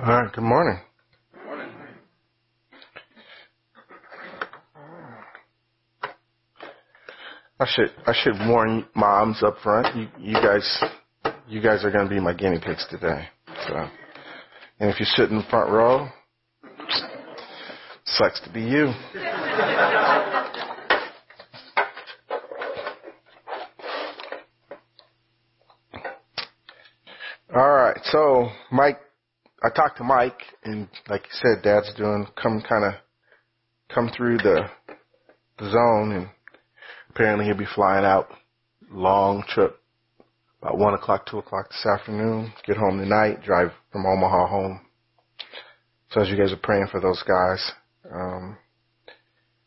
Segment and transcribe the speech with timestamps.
[0.00, 0.78] All right, good morning.
[1.44, 1.70] Morning.
[7.58, 9.96] I should I should warn moms up front.
[9.96, 10.84] You, you guys
[11.48, 13.26] you guys are going to be my guinea pigs today.
[13.66, 13.74] So,
[14.78, 16.06] and if you sit in the front row,
[18.04, 18.92] sucks to be you.
[27.52, 29.00] All right, so Mike,
[29.62, 32.94] I talked to Mike, and like you said, Dad's doing come kind of
[33.92, 34.68] come through the
[35.58, 36.28] the zone, and
[37.10, 38.28] apparently he'll be flying out
[38.90, 39.80] long trip
[40.62, 42.52] about one o'clock, two o'clock this afternoon.
[42.66, 44.80] Get home tonight, drive from Omaha home.
[46.10, 47.72] So as you guys are praying for those guys,
[48.12, 48.56] um,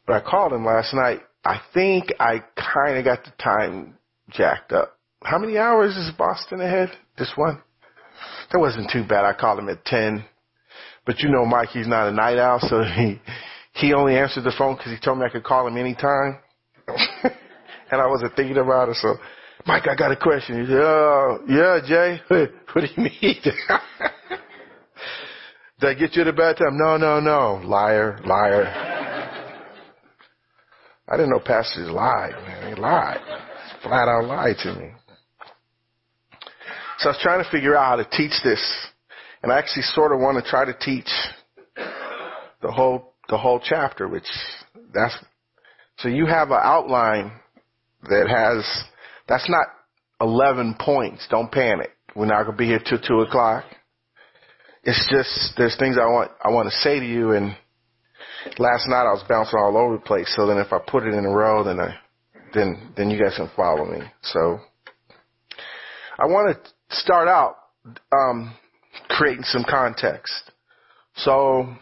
[0.07, 1.21] but I called him last night.
[1.43, 3.97] I think I kind of got the time
[4.29, 4.97] jacked up.
[5.23, 6.91] How many hours is Boston ahead?
[7.17, 7.61] This one?
[8.51, 9.25] That wasn't too bad.
[9.25, 10.23] I called him at 10.
[11.05, 13.19] But you know Mike, he's not a night owl, so he,
[13.73, 16.39] he only answered the phone because he told me I could call him anytime.
[17.91, 19.15] and I wasn't thinking about it, so,
[19.65, 20.61] Mike, I got a question.
[20.61, 22.21] He said, oh, yeah, Jay,
[22.73, 23.43] what do you need?
[25.79, 26.77] Did I get you at a bad time?
[26.77, 27.59] No, no, no.
[27.65, 28.91] Liar, liar.
[31.09, 32.69] I didn't know pastors lied, man.
[32.69, 33.19] They lied.
[33.81, 34.91] Flat out lied to me.
[37.01, 38.61] So I was trying to figure out how to teach this.
[39.41, 41.09] And I actually sort of want to try to teach
[42.61, 44.27] the whole, the whole chapter, which
[44.93, 45.17] that's,
[45.97, 47.31] so you have an outline
[48.03, 48.83] that has,
[49.27, 49.65] that's not
[50.21, 51.27] 11 points.
[51.31, 51.89] Don't panic.
[52.15, 53.63] We're not to be here till 2 o'clock.
[54.83, 57.55] It's just, there's things I want, I want to say to you and
[58.59, 60.31] last night I was bouncing all over the place.
[60.35, 61.95] So then if I put it in a row, then I,
[62.53, 64.01] then, then you guys can follow me.
[64.21, 64.59] So
[66.19, 67.57] I want to start out
[68.11, 68.55] um,
[69.09, 70.33] creating some context.
[71.15, 71.73] So,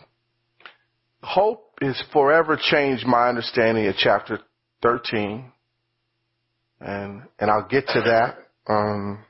[1.22, 4.40] hope has forever changed my understanding of chapter
[4.82, 5.52] 13,
[6.80, 8.38] and and I'll get to that.
[8.72, 9.24] Um,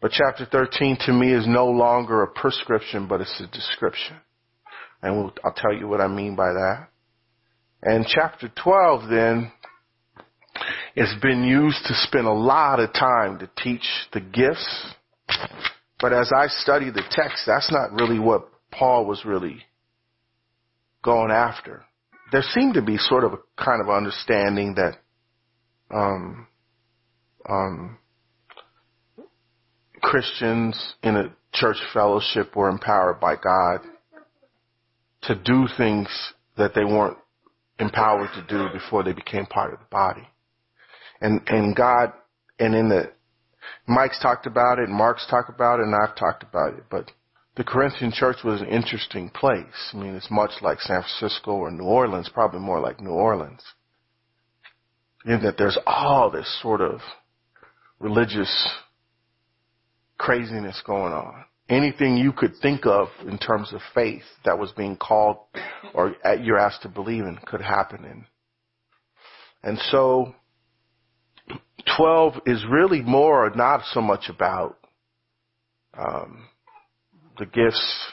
[0.00, 4.16] but chapter 13 to me is no longer a prescription, but it's a description,
[5.02, 6.88] and we'll, I'll tell you what I mean by that.
[7.82, 9.52] And chapter 12 then
[10.96, 14.94] it's been used to spend a lot of time to teach the gifts.
[16.00, 19.62] But as I study the text, that's not really what Paul was really
[21.02, 21.84] going after.
[22.32, 24.98] There seemed to be sort of a kind of understanding that
[25.90, 26.46] um,
[27.48, 27.98] um,
[30.00, 33.80] Christians in a church fellowship were empowered by God
[35.22, 36.08] to do things
[36.56, 37.16] that they weren't
[37.78, 40.28] empowered to do before they became part of the body.
[41.20, 42.12] And, and God,
[42.58, 43.10] and in the,
[43.86, 47.10] Mike's talked about it, Mark's talked about it, and I've talked about it, but
[47.56, 49.90] the Corinthian church was an interesting place.
[49.92, 53.62] I mean, it's much like San Francisco or New Orleans, probably more like New Orleans.
[55.24, 57.00] In that there's all this sort of
[57.98, 58.68] religious
[60.18, 61.44] craziness going on.
[61.68, 65.38] Anything you could think of in terms of faith that was being called
[65.94, 68.24] or you're asked to believe in could happen in.
[69.62, 70.34] And so
[71.96, 74.78] 12 is really more not so much about
[75.96, 76.46] um,
[77.38, 78.12] the gifts,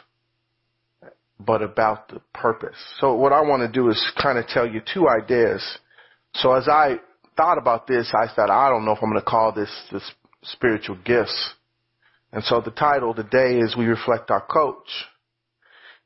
[1.39, 2.77] but about the purpose.
[2.99, 5.63] So what I want to do is kind of tell you two ideas.
[6.35, 6.95] So as I
[7.37, 10.01] thought about this, I thought, I don't know if I'm going to call this the
[10.43, 11.53] spiritual gifts.
[12.31, 14.89] And so the title today is We Reflect Our Coach.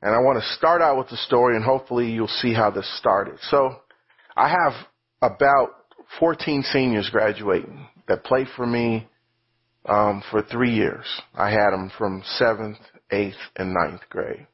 [0.01, 2.89] And I want to start out with the story and hopefully you'll see how this
[2.97, 3.37] started.
[3.49, 3.75] So
[4.35, 4.73] I have
[5.21, 5.78] about
[6.19, 9.07] 14 seniors graduating that played for me
[9.85, 11.05] um, for three years.
[11.35, 12.77] I had them from seventh,
[13.11, 14.47] eighth, and ninth grade.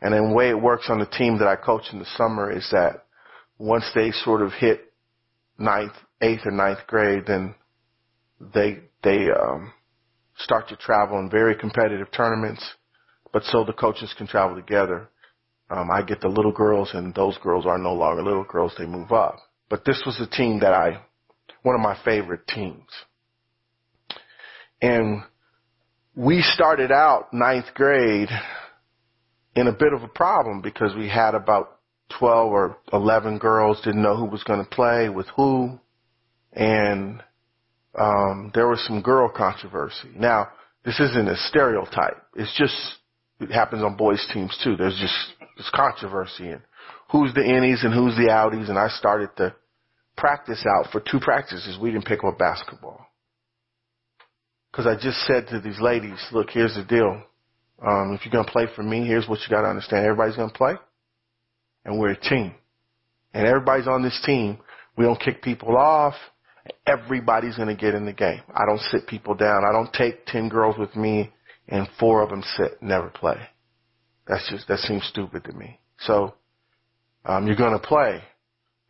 [0.00, 2.52] And then the way it works on the team that I coach in the summer
[2.52, 3.06] is that
[3.58, 4.92] once they sort of hit
[5.58, 7.54] ninth, eighth, or ninth grade, then
[8.54, 9.72] they they um,
[10.36, 12.64] start to travel in very competitive tournaments.
[13.32, 15.08] But so the coaches can travel together.
[15.70, 18.86] Um, I get the little girls, and those girls are no longer little girls; they
[18.86, 19.36] move up.
[19.68, 21.02] But this was the team that I,
[21.68, 22.88] one of my favorite teams.
[24.80, 25.22] And
[26.16, 28.30] we started out ninth grade
[29.54, 31.76] in a bit of a problem because we had about
[32.18, 35.78] 12 or 11 girls didn't know who was going to play with who.
[36.54, 37.22] And,
[38.00, 40.08] um, there was some girl controversy.
[40.16, 40.48] Now,
[40.86, 42.24] this isn't a stereotype.
[42.34, 42.76] It's just,
[43.40, 44.74] it happens on boys teams too.
[44.74, 46.62] There's just, this controversy and
[47.12, 49.54] who's the innies and who's the outies, and I started to
[50.18, 51.78] practice out for two practices.
[51.80, 53.06] We didn't pick up basketball.
[54.72, 57.22] Cause I just said to these ladies, look, here's the deal.
[57.84, 60.04] Um, if you're going to play for me, here's what you got to understand.
[60.04, 60.74] Everybody's going to play,
[61.84, 62.54] and we're a team.
[63.32, 64.58] And everybody's on this team.
[64.96, 66.14] We don't kick people off.
[66.86, 68.42] Everybody's going to get in the game.
[68.52, 69.62] I don't sit people down.
[69.64, 71.32] I don't take 10 girls with me
[71.68, 73.36] and four of them sit, never play.
[74.26, 75.78] That's just, that seems stupid to me.
[76.00, 76.34] So,
[77.24, 78.22] um, you're going to play,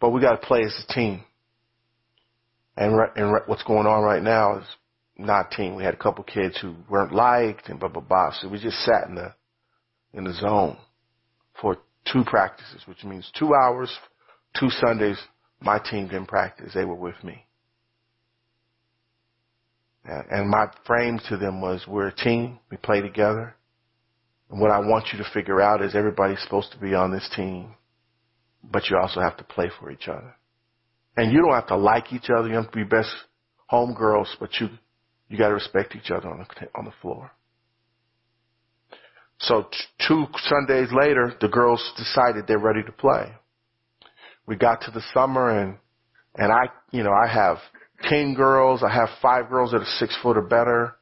[0.00, 1.22] but we got to play as a team.
[2.76, 4.64] And, re- and re- what's going on right now is
[5.16, 5.74] not team.
[5.74, 8.32] We had a couple kids who weren't liked and blah blah blah.
[8.40, 9.34] So we just sat in the
[10.14, 10.76] in the zone
[11.60, 11.78] for
[12.12, 13.90] two practices, which means two hours,
[14.58, 15.18] two Sundays.
[15.60, 17.44] My team didn't practice; they were with me.
[20.04, 22.58] And my frame to them was, we're a team.
[22.70, 23.54] We play together.
[24.50, 27.28] And what I want you to figure out is everybody's supposed to be on this
[27.36, 27.74] team,
[28.62, 30.34] but you also have to play for each other.
[31.16, 32.49] And you don't have to like each other.
[32.49, 33.10] You have to be best
[33.70, 34.69] homegirls, but you
[35.28, 37.31] you got to respect each other on the on the floor.
[39.40, 43.32] So t- two Sundays later, the girls decided they're ready to play.
[44.46, 45.76] We got to the summer and
[46.34, 47.58] and I, you know, I have
[48.02, 48.82] ten girls.
[48.82, 50.94] I have five girls that are six foot or better.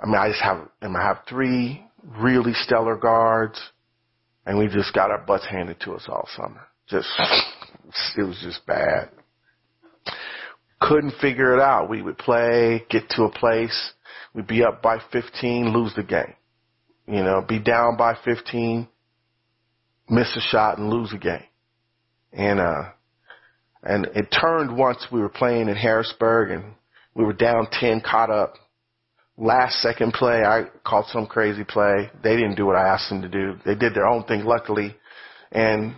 [0.00, 1.84] I mean, I just have, and I have three
[2.18, 3.60] really stellar guards,
[4.48, 6.66] and we just got our butts handed to us all summer.
[6.88, 7.08] Just,
[8.16, 9.10] it was just bad
[10.80, 11.90] couldn't figure it out.
[11.90, 13.92] We would play, get to a place,
[14.34, 16.34] we'd be up by 15, lose the game.
[17.06, 18.86] You know, be down by 15,
[20.08, 21.44] miss a shot and lose a game.
[22.32, 22.90] And, uh,
[23.82, 26.74] and it turned once we were playing in Harrisburg and
[27.14, 28.54] we were down 10, caught up.
[29.40, 32.10] Last second play, I called some crazy play.
[32.24, 33.54] They didn't do what I asked them to do.
[33.64, 34.96] They did their own thing, luckily.
[35.52, 35.94] And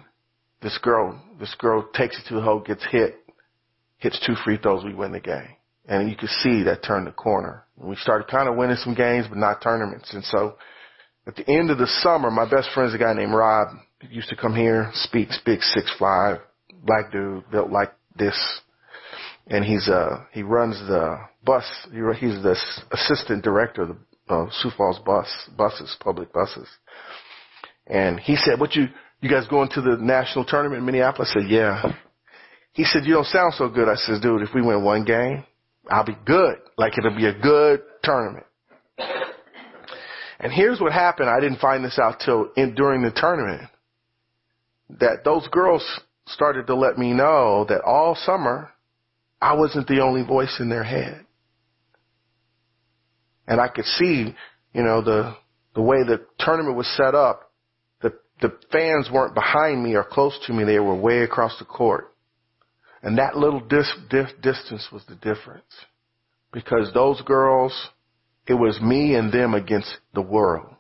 [0.60, 3.16] this girl, this girl takes it to the hole, gets hit,
[3.96, 5.56] hits two free throws, we win the game.
[5.88, 7.64] And you could see that turned the corner.
[7.78, 10.12] We started kind of winning some games, but not tournaments.
[10.12, 10.56] And so
[11.26, 13.68] at the end of the summer, my best friend's a guy named Rob.
[14.00, 16.38] He used to come here, speaks big six five,
[16.84, 18.60] black dude, built like this.
[19.50, 21.64] And he's uh he runs the bus.
[21.92, 22.56] He's the
[22.92, 25.26] assistant director of the uh, Sioux Falls bus
[25.56, 26.68] buses, public buses.
[27.86, 28.86] And he said, "What you
[29.20, 31.82] you guys going to the national tournament in Minneapolis?" I said, "Yeah."
[32.72, 33.88] He said, you don't sound so good.
[33.88, 35.44] I said, dude, if we win one game,
[35.90, 36.56] I'll be good.
[36.78, 38.46] Like it'll be a good tournament.
[40.38, 41.28] And here's what happened.
[41.28, 43.68] I didn't find this out till in, during the tournament.
[45.00, 45.84] That those girls
[46.26, 48.70] started to let me know that all summer
[49.40, 51.24] I wasn't the only voice in their head.
[53.46, 54.34] And I could see,
[54.74, 55.34] you know, the,
[55.74, 57.50] the way the tournament was set up,
[58.02, 60.64] the, the fans weren't behind me or close to me.
[60.64, 62.14] They were way across the court.
[63.02, 65.64] And that little dis- dis- distance was the difference.
[66.52, 67.72] Because those girls,
[68.46, 70.74] it was me and them against the world.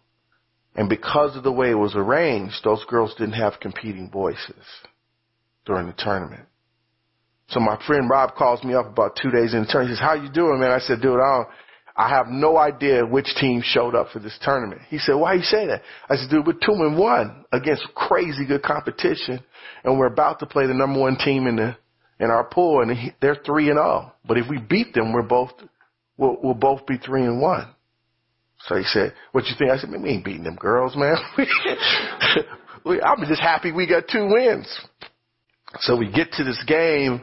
[0.76, 4.64] And because of the way it was arranged, those girls didn't have competing voices
[5.64, 6.46] during the tournament.
[7.50, 9.90] So my friend Rob calls me up about two days in the tournament.
[9.90, 10.70] He says, how you doing, man?
[10.70, 11.48] I said, dude, I don't,
[11.96, 14.80] I have no idea which team showed up for this tournament.
[14.88, 15.82] He said, why you say that?
[16.08, 19.40] I said, dude, we're two and one against crazy good competition
[19.84, 21.76] and we're about to play the number one team in the
[22.18, 24.04] in our pool, and he, they're three and zero.
[24.08, 24.12] Oh.
[24.26, 25.50] But if we beat them, we're both
[26.16, 27.68] we'll, we'll both be three and one.
[28.66, 31.16] So he said, "What you think?" I said, "Man, we ain't beating them girls, man.
[32.86, 34.68] I'm just happy we got two wins."
[35.80, 37.22] So we get to this game,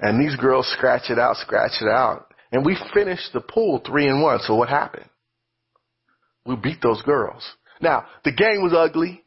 [0.00, 4.08] and these girls scratch it out, scratch it out, and we finished the pool three
[4.08, 4.40] and one.
[4.40, 5.08] So what happened?
[6.44, 7.42] We beat those girls.
[7.80, 9.22] Now the game was ugly.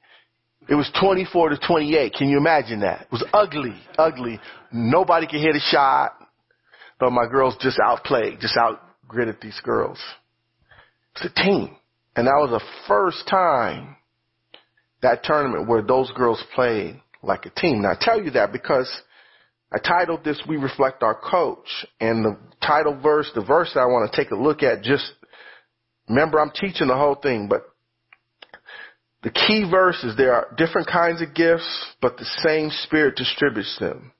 [0.67, 2.13] It was 24 to 28.
[2.13, 3.01] Can you imagine that?
[3.01, 4.39] It was ugly, ugly.
[4.71, 6.13] Nobody could hit a shot,
[6.99, 9.99] but my girls just outplayed, just outgritted these girls.
[11.15, 11.75] It's a team.
[12.15, 13.97] And that was the first time
[15.01, 17.81] that tournament where those girls played like a team.
[17.81, 18.89] Now I tell you that because
[19.71, 21.67] I titled this, We Reflect Our Coach.
[21.99, 25.11] And the title verse, the verse I want to take a look at just,
[26.07, 27.63] remember I'm teaching the whole thing, but
[29.23, 33.75] the key verse is there are different kinds of gifts, but the same Spirit distributes
[33.79, 34.11] them.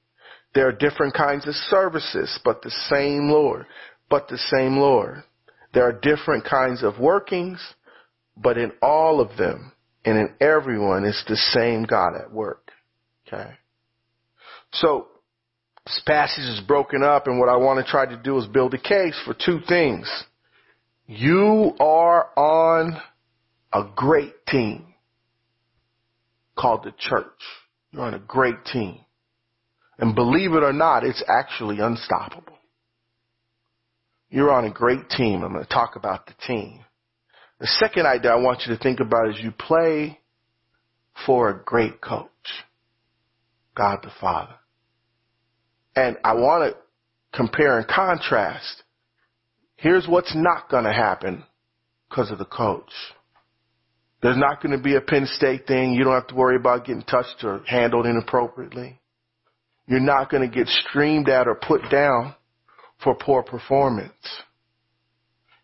[0.54, 3.66] There are different kinds of services, but the same Lord,
[4.10, 5.22] but the same Lord.
[5.74, 7.60] There are different kinds of workings,
[8.36, 9.72] but in all of them
[10.04, 12.70] and in everyone it's the same God at work.
[13.26, 13.50] Okay.
[14.72, 15.08] So
[15.86, 18.74] this passage is broken up and what I want to try to do is build
[18.74, 20.10] a case for two things.
[21.06, 23.00] You are on
[23.72, 24.84] a great team
[26.58, 27.26] called the church.
[27.92, 28.98] You're on a great team.
[29.98, 32.58] And believe it or not, it's actually unstoppable.
[34.28, 35.44] You're on a great team.
[35.44, 36.80] I'm going to talk about the team.
[37.60, 40.18] The second idea I want you to think about is you play
[41.24, 42.28] for a great coach,
[43.76, 44.54] God the Father.
[45.96, 48.82] And I want to compare and contrast.
[49.76, 51.42] Here's what's not going to happen
[52.08, 52.90] because of the coach.
[54.22, 55.92] There's not going to be a Penn State thing.
[55.92, 58.98] You don't have to worry about getting touched or handled inappropriately.
[59.86, 62.34] You're not going to get streamed at or put down
[63.02, 64.12] for poor performance.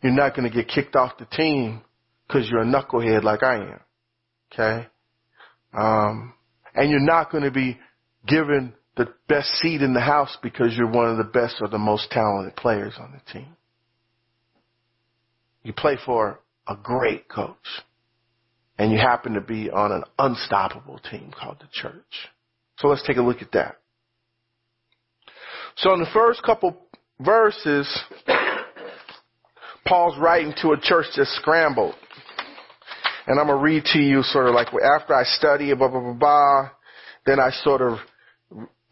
[0.03, 1.83] You're not going to get kicked off the team
[2.27, 3.81] because you're a knucklehead like I am.
[4.53, 4.87] Okay?
[5.73, 6.35] Um,
[6.75, 7.79] and you're not going to be
[8.27, 11.79] given the best seat in the house because you're one of the best or the
[11.79, 13.57] most talented players on the team.
[15.63, 17.57] You play for a great coach.
[18.79, 22.29] And you happen to be on an unstoppable team called the church.
[22.79, 23.77] So let's take a look at that.
[25.77, 26.77] So in the first couple
[27.21, 27.87] verses,
[29.87, 31.95] Paul's writing to a church that's scrambled.
[33.27, 36.01] And I'm going to read to you sort of like after I study, blah, blah,
[36.01, 36.71] blah, blah,
[37.25, 37.99] then I sort of,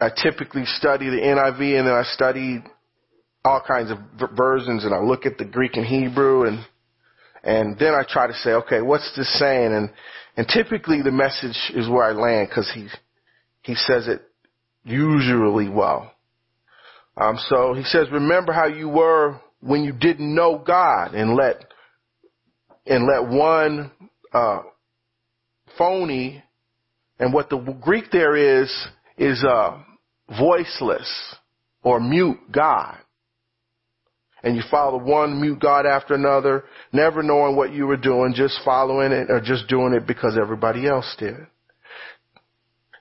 [0.01, 2.65] I typically study the NIV and then I study
[3.45, 3.99] all kinds of
[4.35, 6.65] versions and I look at the Greek and Hebrew and,
[7.45, 9.75] and then I try to say, okay, what's this saying?
[9.75, 9.91] And,
[10.37, 12.89] and typically the message is where I land because he,
[13.63, 14.23] he says it
[14.85, 16.13] usually well.
[17.17, 21.65] Um, so he says, remember how you were when you didn't know God and let,
[22.87, 23.91] and let one,
[24.33, 24.63] uh,
[25.77, 26.43] phony,
[27.19, 28.73] and what the Greek there is,
[29.19, 29.83] is, uh,
[30.39, 31.37] voiceless
[31.83, 32.99] or mute God.
[34.43, 38.59] And you follow one mute God after another, never knowing what you were doing, just
[38.65, 41.37] following it or just doing it because everybody else did.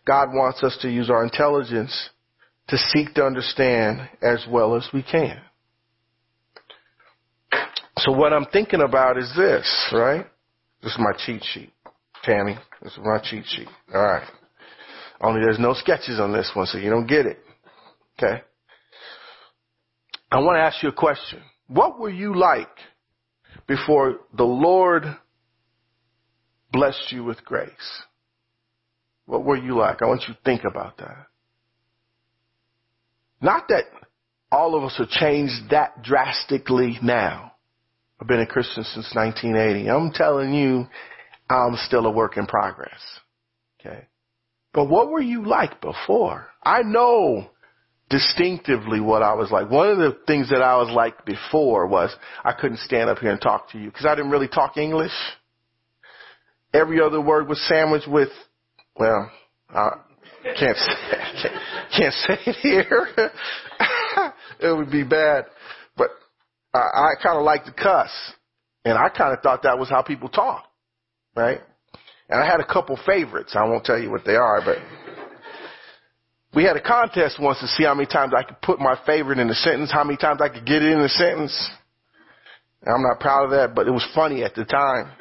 [0.05, 2.09] God wants us to use our intelligence
[2.67, 5.39] to seek to understand as well as we can.
[7.97, 10.25] So what I'm thinking about is this, right?
[10.81, 11.71] This is my cheat sheet.
[12.23, 13.67] Tammy, this is my cheat sheet.
[13.93, 14.27] Alright.
[15.21, 17.39] Only there's no sketches on this one, so you don't get it.
[18.17, 18.41] Okay?
[20.31, 21.41] I want to ask you a question.
[21.67, 22.69] What were you like
[23.67, 25.03] before the Lord
[26.71, 28.03] blessed you with grace?
[29.25, 30.01] What were you like?
[30.01, 31.27] I want you to think about that.
[33.41, 33.85] Not that
[34.51, 37.53] all of us have changed that drastically now.
[38.19, 39.89] I've been a Christian since 1980.
[39.89, 40.87] I'm telling you,
[41.49, 42.99] I'm still a work in progress.
[43.79, 44.08] Okay.
[44.73, 46.47] But what were you like before?
[46.63, 47.49] I know
[48.09, 49.69] distinctively what I was like.
[49.69, 53.31] One of the things that I was like before was I couldn't stand up here
[53.31, 55.11] and talk to you because I didn't really talk English.
[56.73, 58.29] Every other word was sandwiched with,
[58.95, 59.31] well,
[59.69, 59.89] I
[60.43, 60.93] can't say,
[61.41, 61.53] can't,
[61.97, 63.07] can't say it here.
[64.59, 65.45] it would be bad.
[65.97, 66.09] But
[66.73, 68.11] I, I kind of like to cuss.
[68.85, 70.65] And I kind of thought that was how people talk.
[71.35, 71.61] Right?
[72.29, 73.55] And I had a couple favorites.
[73.55, 74.77] I won't tell you what they are, but
[76.53, 79.39] we had a contest once to see how many times I could put my favorite
[79.39, 81.69] in a sentence, how many times I could get it in a sentence.
[82.83, 85.11] And I'm not proud of that, but it was funny at the time.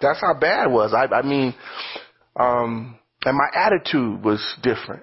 [0.00, 0.94] That's how bad it was.
[0.94, 1.54] I, I mean,
[2.36, 5.02] um, and my attitude was different.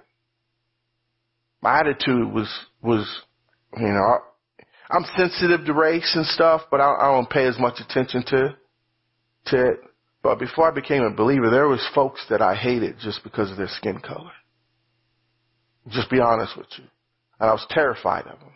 [1.62, 3.22] My attitude was, was,
[3.78, 4.18] you know,
[4.90, 8.56] I'm sensitive to race and stuff, but I, I don't pay as much attention to,
[9.48, 9.80] to it.
[10.24, 13.58] But before I became a believer, there was folks that I hated just because of
[13.58, 14.32] their skin color.
[15.90, 16.84] Just be honest with you.
[17.40, 18.52] And I was terrified of them.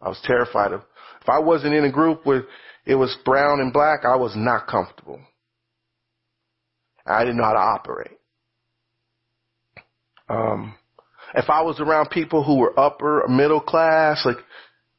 [0.00, 0.82] I was terrified of,
[1.20, 2.44] if I wasn't in a group where
[2.86, 5.20] it was brown and black, I was not comfortable.
[7.04, 8.18] I didn't know how to operate.
[10.28, 10.74] Um,
[11.34, 14.36] if I was around people who were upper middle class, like,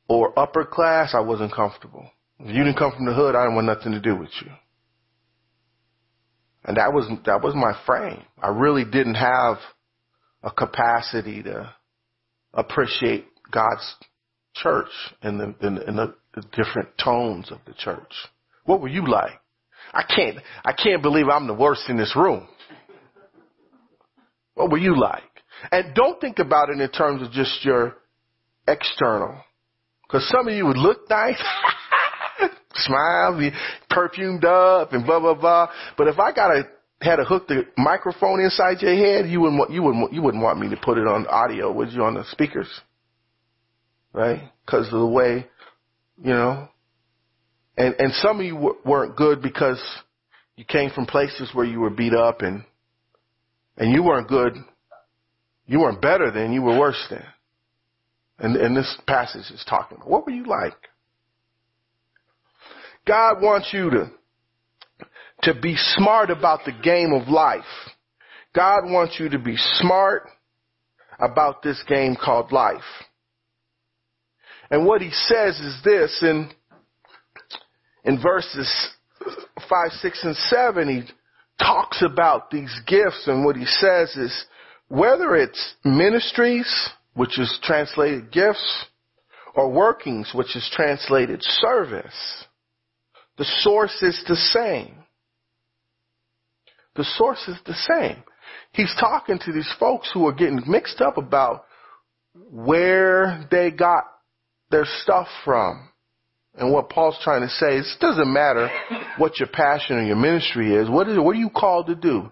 [0.08, 2.10] or upper class, I wasn't comfortable.
[2.39, 4.51] If you didn't come from the hood, I didn't want nothing to do with you.
[6.66, 8.24] And that was, that was my frame.
[8.42, 9.58] I really didn't have
[10.44, 11.74] a capacity to
[12.54, 13.96] appreciate God's
[14.56, 14.89] church
[15.22, 18.13] and the, the different tones of the church.
[18.66, 19.39] What were you like?
[19.94, 22.48] I can't, I can't believe I'm the worst in this room.
[24.54, 25.24] What were you like?
[25.72, 27.96] And don't think about it in terms of just your
[28.68, 29.36] external.
[30.12, 31.42] Cause some of you would look nice,
[32.79, 33.51] smile,
[33.89, 35.67] perfumed up and blah, blah, blah.
[35.98, 36.63] But if I got a,
[37.01, 40.43] had to hook the microphone inside your head, you wouldn't want, you wouldn't, you wouldn't
[40.43, 42.67] want me to put it on audio, would you, on the speakers?
[44.13, 44.41] Right?
[44.67, 45.48] Cause of the way,
[46.21, 46.67] you know.
[47.77, 49.81] And, and some of you w- weren't good because
[50.57, 52.65] you came from places where you were beat up and,
[53.77, 54.55] and you weren't good
[55.69, 57.24] you weren't better than, you were worse than.
[58.39, 60.88] And, and this passage is talking what were you like?
[63.10, 64.12] God wants you to,
[65.42, 67.63] to be smart about the game of life.
[68.56, 70.30] God wants you to be smart
[71.20, 72.84] about this game called life.
[74.70, 76.51] And what he says is this in,
[78.04, 78.72] in verses
[79.68, 81.12] 5, 6, and 7, he
[81.66, 84.46] talks about these gifts and what he says is
[84.88, 88.86] whether it's ministries, which is translated gifts,
[89.56, 92.46] or workings, which is translated service,
[93.39, 94.96] the source is the same.
[96.96, 98.22] The source is the same.
[98.74, 101.63] He's talking to these folks who are getting mixed up about
[102.34, 104.03] where they got
[104.69, 105.89] their stuff from.
[106.53, 108.69] And what Paul's trying to say is it doesn't matter
[109.17, 110.89] what your passion or your ministry is.
[110.89, 111.17] What is?
[111.17, 112.29] What are you called to do?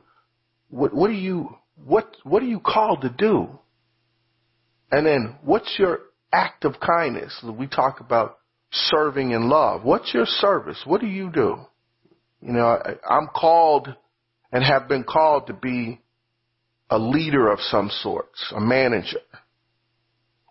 [0.70, 3.48] What, what are you, what, what are you called to do?
[4.92, 6.00] And then what's your
[6.34, 7.42] act of kindness?
[7.58, 8.37] We talk about
[8.72, 9.84] serving in love.
[9.84, 10.82] What's your service?
[10.86, 11.58] What do you do?
[12.42, 13.88] You know, I, I'm called
[14.52, 16.00] and have been called to be
[16.90, 19.20] a leader of some sorts, a manager.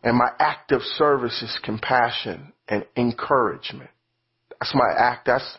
[0.02, 3.90] And my act of service is compassion and encouragement.
[4.50, 5.26] That's my act.
[5.26, 5.58] That's,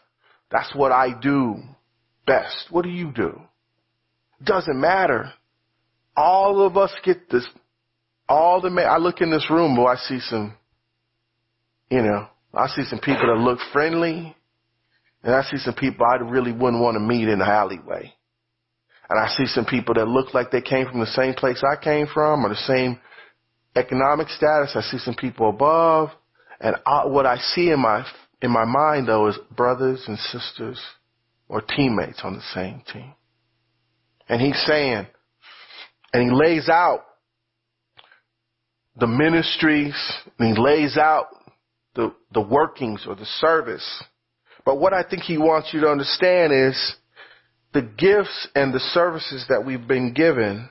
[0.51, 1.55] that's what I do
[2.25, 2.67] best.
[2.69, 3.41] What do you do?
[4.43, 5.31] Doesn't matter.
[6.15, 7.47] All of us get this,
[8.29, 10.55] all the, I look in this room, boy, I see some,
[11.89, 14.35] you know, I see some people that look friendly,
[15.23, 18.13] and I see some people I really wouldn't want to meet in the alleyway.
[19.09, 21.81] And I see some people that look like they came from the same place I
[21.81, 22.99] came from or the same
[23.75, 24.73] economic status.
[24.75, 26.09] I see some people above.
[26.59, 28.05] And I, what I see in my,
[28.41, 30.81] in my mind though is brothers and sisters
[31.47, 33.13] or teammates on the same team.
[34.27, 35.07] And he's saying,
[36.11, 37.03] and he lays out
[38.99, 39.95] the ministries,
[40.39, 41.27] and he lays out
[41.97, 44.03] the, the workings or the service.
[44.63, 46.95] But what I think he wants you to understand is
[47.73, 50.69] the gifts and the services that we've been given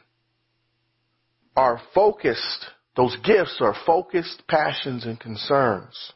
[1.55, 6.13] are focused, those gifts are focused passions and concerns.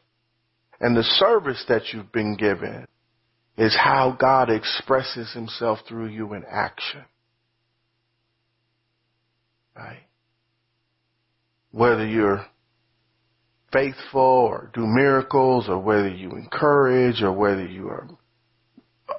[0.79, 2.87] And the service that you've been given
[3.57, 7.03] is how God expresses himself through you in action.
[9.75, 10.03] Right?
[11.71, 12.45] Whether you're
[13.71, 18.07] faithful or do miracles or whether you encourage or whether you are,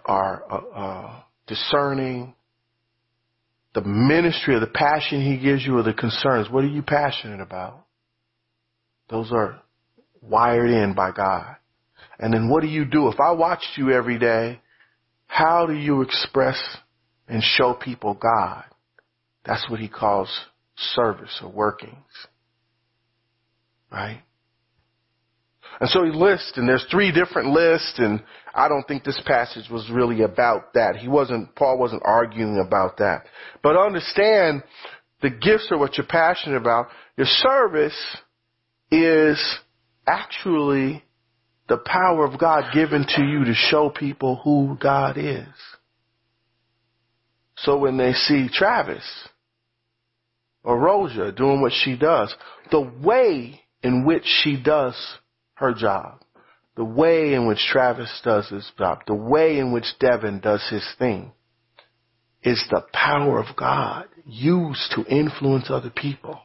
[0.07, 2.35] are, uh, uh, discerning,
[3.75, 6.51] the ministry or the passion he gives you or the concerns.
[6.51, 7.87] What are you passionate about?
[9.09, 9.61] Those are
[10.21, 11.57] wired in by God.
[12.19, 13.09] And then what do you do?
[13.09, 14.61] If I watched you every day,
[15.27, 16.61] how do you express
[17.27, 18.65] and show people God?
[19.45, 20.31] That's what he calls
[20.77, 21.97] service or workings.
[23.91, 24.23] Right?
[25.81, 28.23] And so he lists, and there's three different lists, and
[28.55, 30.97] I don't think this passage was really about that.
[30.97, 33.25] He wasn't, Paul wasn't arguing about that.
[33.63, 34.63] But understand
[35.23, 36.89] the gifts are what you're passionate about.
[37.17, 38.17] Your service
[38.91, 39.41] is
[40.07, 41.03] actually
[41.69, 45.47] the power of God given to you to show people who God is.
[47.57, 49.05] So when they see Travis
[50.65, 52.35] or Rosia doing what she does,
[52.71, 54.97] the way in which she does
[55.62, 56.20] her job,
[56.77, 60.87] the way in which Travis does his job, the way in which Devin does his
[60.98, 61.33] thing
[62.42, 66.40] is the power of God used to influence other people,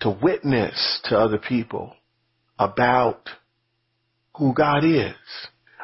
[0.00, 1.94] to witness to other people
[2.58, 3.28] about
[4.36, 5.14] who God is.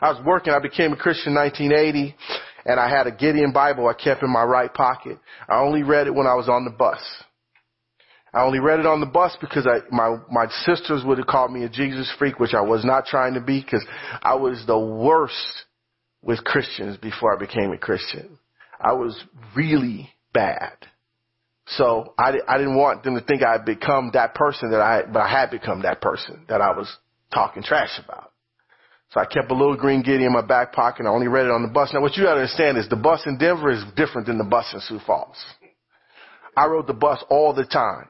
[0.01, 2.17] I was working, I became a Christian in 1980
[2.65, 5.19] and I had a Gideon Bible I kept in my right pocket.
[5.49, 7.01] I only read it when I was on the bus.
[8.35, 11.53] I only read it on the bus because I, my, my sisters would have called
[11.53, 13.85] me a Jesus freak, which I was not trying to be because
[14.23, 15.65] I was the worst
[16.23, 18.39] with Christians before I became a Christian.
[18.81, 19.23] I was
[19.55, 20.73] really bad.
[21.67, 25.03] So I, I didn't want them to think I had become that person that I,
[25.03, 26.91] but I had become that person that I was
[27.33, 28.33] talking trash about.
[29.11, 31.01] So I kept a little green giddy in my back pocket.
[31.01, 31.91] And I only read it on the bus.
[31.93, 34.73] Now what you gotta understand is the bus in Denver is different than the bus
[34.73, 35.37] in Sioux Falls.
[36.57, 38.09] I rode the bus all the time.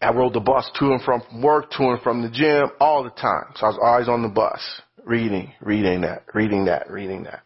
[0.00, 3.10] I rode the bus to and from work, to and from the gym all the
[3.10, 3.52] time.
[3.56, 4.60] So I was always on the bus,
[5.04, 7.42] reading, reading that, reading that, reading that.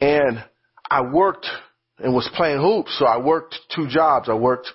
[0.00, 0.44] And
[0.88, 1.46] I worked
[1.98, 4.28] and was playing hoops, so I worked two jobs.
[4.28, 4.68] I worked,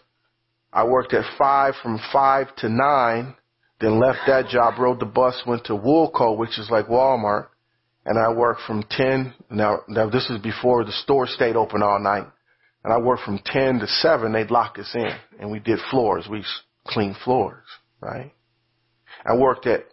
[0.74, 3.36] I worked at five from five to nine,
[3.80, 7.48] then left that job, rode the bus, went to Woolco, which is like Walmart,
[8.06, 12.00] and I worked from 10, now, now this is before the store stayed open all
[12.00, 12.28] night
[12.86, 16.28] and I worked from 10 to 7, they'd lock us in and we did floors.
[16.30, 16.46] We
[16.86, 17.66] cleaned floors,
[18.00, 18.32] right?
[19.26, 19.86] I worked at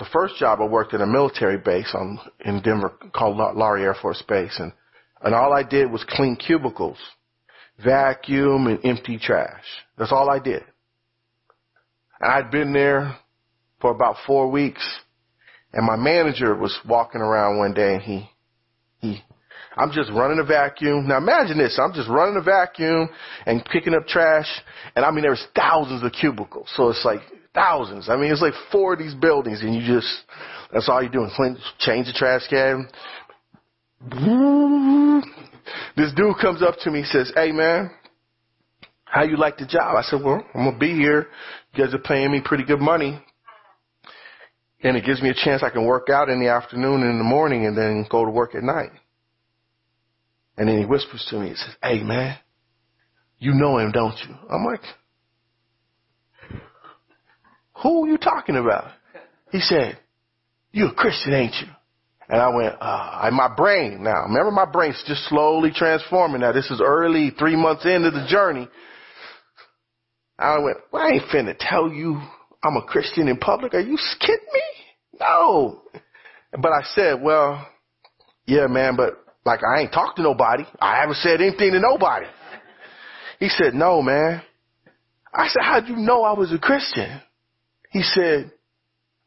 [0.00, 3.94] the first job I worked at a military base on in Denver called Lowry Air
[3.94, 4.72] Force Base, and
[5.22, 6.98] and all I did was clean cubicles,
[7.82, 9.64] vacuum, and empty trash.
[9.96, 10.62] That's all I did.
[12.20, 13.16] And I'd been there
[13.80, 14.82] for about four weeks,
[15.72, 18.28] and my manager was walking around one day, and he he
[19.76, 21.08] I'm just running a vacuum.
[21.08, 21.78] Now imagine this.
[21.82, 23.08] I'm just running a vacuum
[23.44, 24.48] and picking up trash.
[24.94, 26.68] And I mean, there's thousands of cubicles.
[26.74, 27.20] So it's like
[27.54, 28.08] thousands.
[28.08, 30.08] I mean, it's like four of these buildings and you just,
[30.72, 31.30] that's all you're doing.
[31.78, 32.88] Change the trash can.
[35.96, 37.90] This dude comes up to me and says, Hey man,
[39.16, 39.96] how you like the job?
[39.96, 41.28] I said, well, I'm going to be here.
[41.72, 43.18] You guys are paying me pretty good money.
[44.82, 47.18] And it gives me a chance I can work out in the afternoon and in
[47.18, 48.90] the morning and then go to work at night.
[50.56, 52.36] And then he whispers to me, he says, Hey man,
[53.38, 54.34] you know him, don't you?
[54.50, 54.80] I'm like,
[57.82, 58.90] Who are you talking about?
[59.52, 59.98] He said,
[60.72, 61.68] You a Christian, ain't you?
[62.28, 66.52] And I went, uh, my brain now, remember my brain's just slowly transforming now.
[66.52, 68.68] This is early, three months into the journey.
[70.38, 72.20] I went, well, I ain't finna tell you
[72.62, 73.74] I'm a Christian in public.
[73.74, 74.62] Are you kidding me?
[75.20, 75.82] No.
[76.52, 77.66] But I said, well,
[78.44, 80.64] yeah, man, but like I ain't talked to nobody.
[80.80, 82.26] I haven't said anything to nobody.
[83.38, 84.42] He said, no, man.
[85.32, 87.20] I said, how'd you know I was a Christian?
[87.90, 88.50] He said,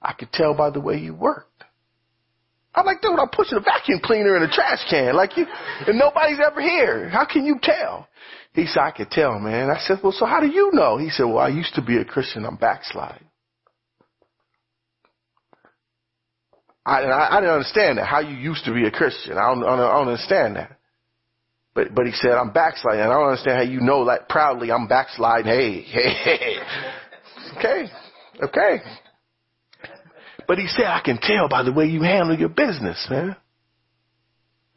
[0.02, 1.64] I could tell by the way you worked.
[2.76, 5.16] I'm like, dude, I'm pushing a vacuum cleaner in a trash can.
[5.16, 5.46] Like you,
[5.88, 7.10] and nobody's ever here.
[7.10, 8.08] How can you tell?
[8.54, 9.70] He said, I could tell, man.
[9.70, 10.98] I said, well, so how do you know?
[10.98, 12.46] He said, well, I used to be a Christian.
[12.46, 13.29] I'm backsliding.
[16.90, 18.08] I, I, I didn't understand that.
[18.08, 19.38] How you used to be a Christian.
[19.38, 20.80] I don't, I don't, I don't understand that.
[21.76, 23.02] But, but he said, I'm backsliding.
[23.02, 25.46] I don't understand how you know like proudly I'm backsliding.
[25.46, 26.56] Hey, hey, hey.
[27.58, 27.86] Okay.
[28.44, 28.78] Okay.
[30.48, 33.36] But he said, I can tell by the way you handle your business, man.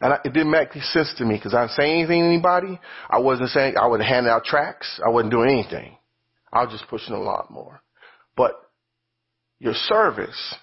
[0.02, 2.78] And I, it didn't make sense to me because I didn't say anything to anybody.
[3.08, 5.00] I wasn't saying, I wasn't handing out tracts.
[5.04, 5.96] I wasn't doing anything.
[6.52, 7.82] I was just pushing a lot more.
[8.36, 8.52] But
[9.60, 10.54] your service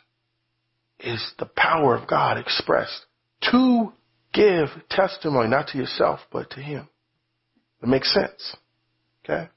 [1.00, 3.06] is the power of God expressed
[3.52, 3.94] to
[4.34, 6.88] give testimony, not to yourself, but to Him.
[7.82, 8.56] It makes sense.
[9.24, 9.50] Okay?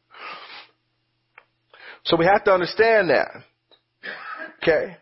[2.05, 3.29] So we have to understand that.
[4.63, 4.97] Okay?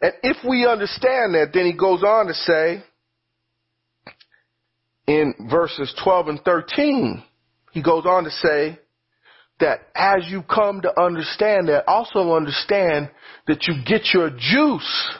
[0.00, 2.82] And if we understand that, then he goes on to say
[5.06, 7.22] in verses 12 and 13,
[7.72, 8.78] he goes on to say
[9.58, 13.10] that as you come to understand that, also understand
[13.48, 15.16] that you get your juice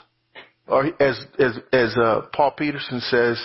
[0.68, 3.42] or as as as uh, Paul Peterson says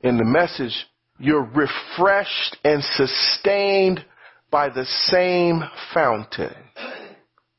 [0.00, 0.86] in the message,
[1.18, 4.04] you're refreshed and sustained
[4.50, 5.62] by the same
[5.92, 6.54] fountain.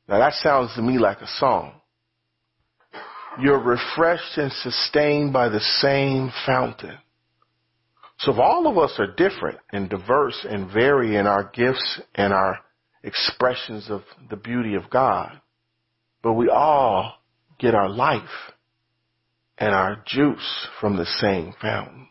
[0.08, 1.74] Now that sounds to me like a song.
[3.40, 6.98] You're refreshed and sustained by the same fountain.
[8.20, 12.32] So if all of us are different and diverse and vary in our gifts and
[12.32, 12.60] our
[13.04, 15.42] expressions of the beauty of God,
[16.24, 17.16] but we all
[17.60, 18.24] get our life
[19.58, 22.08] and our juice from the same fountain.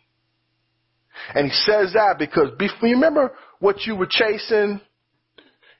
[1.35, 4.81] And he says that because before, you remember what you were chasing?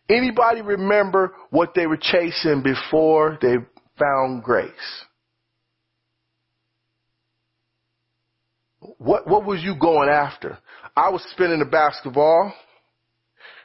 [0.09, 3.57] Anybody remember what they were chasing before they
[3.99, 4.71] found grace?
[8.99, 10.59] What, what was you going after?
[10.97, 12.53] I was spinning the basketball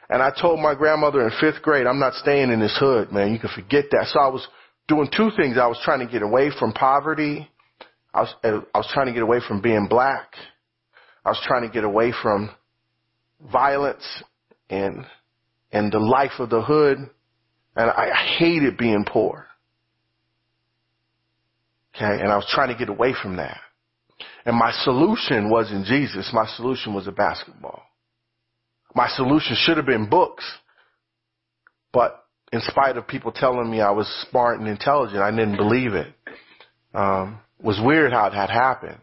[0.08, 3.32] and I told my grandmother in fifth grade, I'm not staying in this hood, man.
[3.32, 4.06] You can forget that.
[4.08, 4.46] So I was
[4.88, 5.56] doing two things.
[5.56, 7.48] I was trying to get away from poverty
[8.12, 10.34] I was, I was trying to get away from being black.
[11.24, 12.50] I was trying to get away from
[13.52, 14.04] violence
[14.68, 15.04] and,
[15.72, 16.98] and the life of the hood.
[17.76, 19.46] And I, I hated being poor.
[21.94, 22.20] Okay.
[22.20, 23.58] And I was trying to get away from that.
[24.44, 26.30] And my solution wasn't Jesus.
[26.32, 27.82] My solution was a basketball.
[28.94, 30.44] My solution should have been books.
[31.92, 35.94] But in spite of people telling me I was smart and intelligent, I didn't believe
[35.94, 36.12] it.
[36.94, 38.98] Um, was weird how it had happened.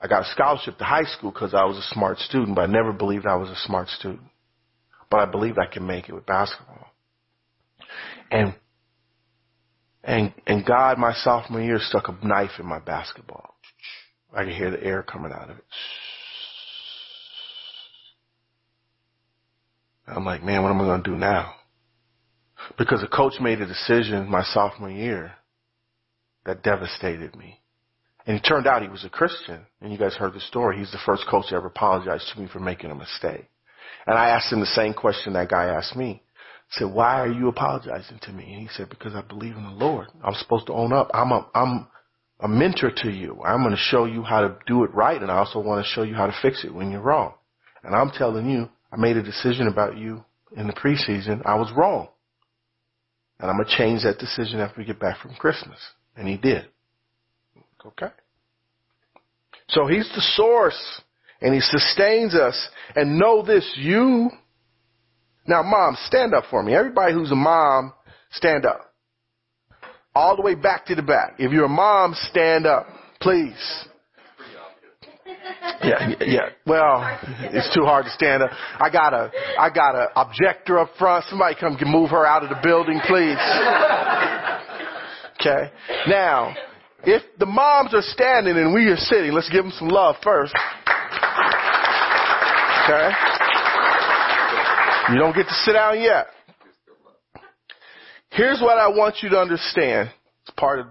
[0.00, 2.66] I got a scholarship to high school because I was a smart student, but I
[2.72, 4.28] never believed I was a smart student.
[5.10, 6.88] But I believed I could make it with basketball.
[8.30, 8.54] And
[10.02, 13.54] and and God, my sophomore year, stuck a knife in my basketball.
[14.34, 15.64] I could hear the air coming out of it.
[20.06, 21.54] I'm like, man, what am I going to do now?
[22.76, 25.32] Because the coach made a decision my sophomore year
[26.46, 27.60] that devastated me.
[28.26, 29.60] And it turned out he was a Christian.
[29.80, 30.78] And you guys heard the story.
[30.78, 33.48] He's the first coach to ever apologize to me for making a mistake.
[34.06, 36.22] And I asked him the same question that guy asked me.
[36.70, 38.44] said, why are you apologizing to me?
[38.52, 40.08] And he said, because I believe in the Lord.
[40.22, 41.10] I'm supposed to own up.
[41.12, 41.86] I'm a, I'm
[42.40, 43.42] a mentor to you.
[43.42, 45.20] I'm going to show you how to do it right.
[45.20, 47.34] And I also want to show you how to fix it when you're wrong.
[47.82, 50.24] And I'm telling you, I made a decision about you
[50.56, 51.42] in the preseason.
[51.44, 52.08] I was wrong.
[53.38, 55.78] And I'm going to change that decision after we get back from Christmas.
[56.16, 56.66] And he did.
[57.84, 58.12] Okay.
[59.68, 61.02] So he's the source
[61.40, 62.68] and he sustains us.
[62.94, 64.30] And know this, you
[65.46, 66.74] now, mom, stand up for me.
[66.74, 67.92] Everybody who's a mom,
[68.32, 68.92] stand up.
[70.14, 71.34] All the way back to the back.
[71.38, 72.86] If you're a mom, stand up,
[73.20, 73.54] please.
[75.82, 76.48] Yeah, yeah.
[76.66, 77.18] Well,
[77.52, 78.50] it's too hard to stand up.
[78.52, 81.26] I got a, I got a objector up front.
[81.28, 83.36] Somebody come move her out of the building, please.
[85.44, 85.70] Okay.
[86.08, 86.54] Now,
[87.04, 90.54] if the moms are standing and we are sitting, let's give them some love first.
[92.84, 93.10] Okay.
[95.12, 96.28] You don't get to sit down yet.
[98.30, 100.10] Here's what I want you to understand.
[100.42, 100.86] It's part of,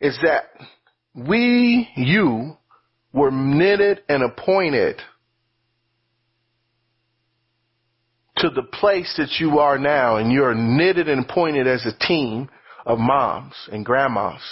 [0.00, 0.44] is that
[1.14, 2.56] we, you,
[3.12, 5.00] were knitted and appointed
[8.38, 12.50] to the place that you are now and you're knitted and appointed as a team
[12.84, 14.42] of moms and grandmas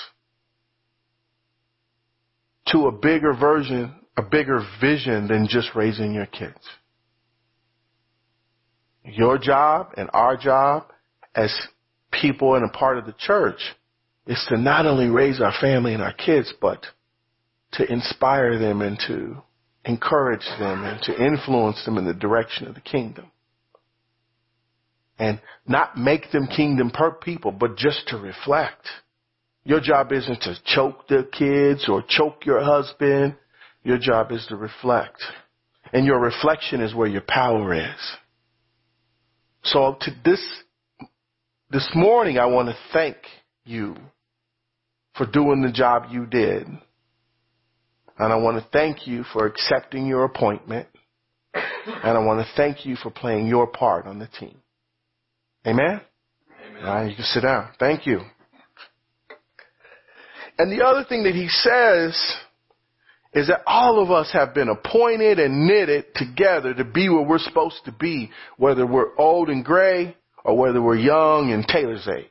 [2.68, 6.58] to a bigger version, a bigger vision than just raising your kids.
[9.04, 10.84] Your job and our job
[11.34, 11.52] as
[12.12, 13.60] people and a part of the church
[14.26, 16.86] is to not only raise our family and our kids, but
[17.72, 19.42] to inspire them and to
[19.84, 23.31] encourage them and to influence them in the direction of the kingdom.
[25.22, 28.88] And not make them kingdom per people, but just to reflect.
[29.62, 33.36] Your job isn't to choke the kids or choke your husband.
[33.84, 35.22] Your job is to reflect.
[35.92, 38.16] And your reflection is where your power is.
[39.62, 40.44] So to this,
[41.70, 43.16] this morning, I want to thank
[43.64, 43.94] you
[45.14, 46.66] for doing the job you did.
[46.66, 50.88] And I want to thank you for accepting your appointment.
[51.54, 54.61] And I want to thank you for playing your part on the team.
[55.66, 56.00] Amen?
[56.70, 56.84] Amen.
[56.84, 57.70] All right, you can sit down.
[57.78, 58.20] Thank you.
[60.58, 62.36] And the other thing that he says
[63.34, 67.38] is that all of us have been appointed and knitted together to be where we're
[67.38, 72.26] supposed to be, whether we're old and gray or whether we're young and Taylor's age.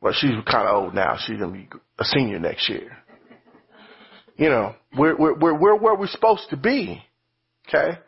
[0.00, 1.16] Well, she's kind of old now.
[1.24, 2.96] She's going to be a senior next year.
[4.36, 7.00] You know, we're, we're, we're, we're where we're supposed to be.
[7.68, 7.98] Okay?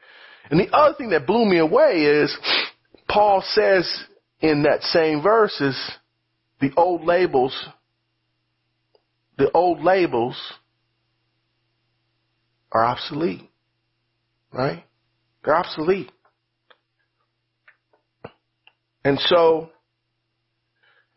[0.50, 2.36] And the other thing that blew me away is
[3.08, 4.04] Paul says
[4.40, 5.78] in that same verse is
[6.60, 7.68] the old labels,
[9.36, 10.36] the old labels
[12.72, 13.48] are obsolete.
[14.52, 14.84] Right?
[15.44, 16.10] They're obsolete.
[19.04, 19.70] And so,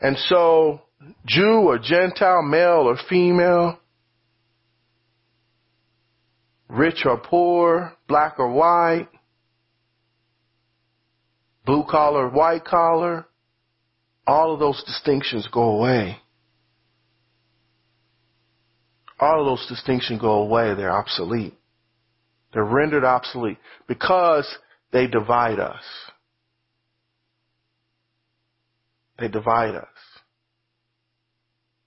[0.01, 0.81] and so,
[1.25, 3.79] Jew or Gentile, male or female,
[6.67, 9.07] rich or poor, black or white,
[11.67, 13.27] blue collar, white collar,
[14.25, 16.17] all of those distinctions go away
[19.19, 20.73] all of those distinctions go away.
[20.75, 21.55] They're obsolete.
[22.53, 24.47] They're rendered obsolete because
[24.91, 25.83] they divide us.
[29.19, 29.87] They divide us.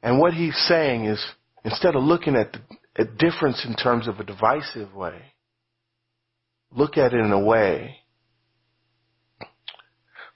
[0.02, 1.24] And what he's saying is,
[1.64, 2.60] instead of looking at the
[2.96, 5.14] a difference in terms of a divisive way,
[6.72, 7.99] look at it in a way,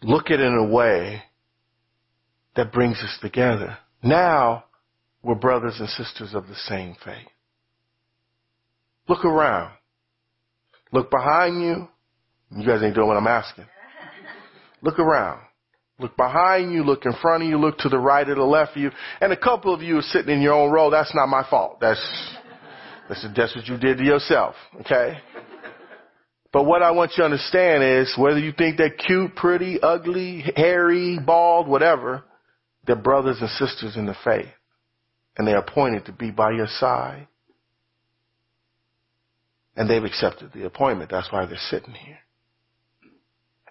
[0.05, 1.23] look at it in a way
[2.57, 3.79] that brings us together.
[4.03, 4.65] Now,
[5.23, 7.27] we're brothers and sisters of the same faith.
[9.09, 9.73] Look around.
[10.93, 11.89] Look behind you.
[12.57, 13.65] You guys ain't doing what I'm asking.
[14.83, 15.41] Look around.
[15.99, 18.73] Look behind you, look in front of you, look to the right or the left
[18.73, 18.91] of you.
[19.21, 20.91] And a couple of you are sitting in your own row.
[20.91, 21.79] That's not my fault.
[21.81, 22.01] That's,
[23.09, 24.57] that's, that's what you did to yourself.
[24.81, 25.17] Okay?
[26.55, 30.45] But what I want you to understand is whether you think they're cute, pretty, ugly,
[30.55, 32.23] hairy, bald, whatever,
[32.87, 34.47] they're brothers and sisters in the faith
[35.37, 37.27] and they're appointed to be by your side.
[39.75, 41.11] And they've accepted the appointment.
[41.11, 42.21] That's why they're sitting here.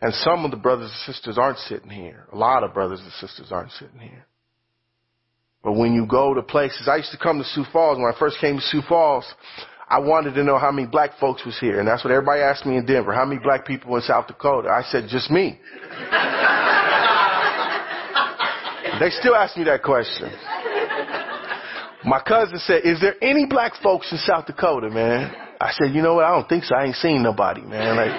[0.01, 2.27] And some of the brothers and sisters aren't sitting here.
[2.33, 4.25] A lot of brothers and sisters aren't sitting here.
[5.63, 7.97] But when you go to places, I used to come to Sioux Falls.
[7.97, 9.23] When I first came to Sioux Falls,
[9.93, 11.77] I wanted to know how many black folks was here.
[11.77, 13.13] And that's what everybody asked me in Denver.
[13.13, 14.69] How many black people in South Dakota?
[14.69, 15.59] I said, just me.
[18.99, 20.31] they still ask me that question.
[22.05, 25.31] My cousin said, is there any black folks in South Dakota, man?
[25.61, 26.25] I said, you know what?
[26.25, 26.73] I don't think so.
[26.75, 27.95] I ain't seen nobody, man.
[27.95, 28.09] Like,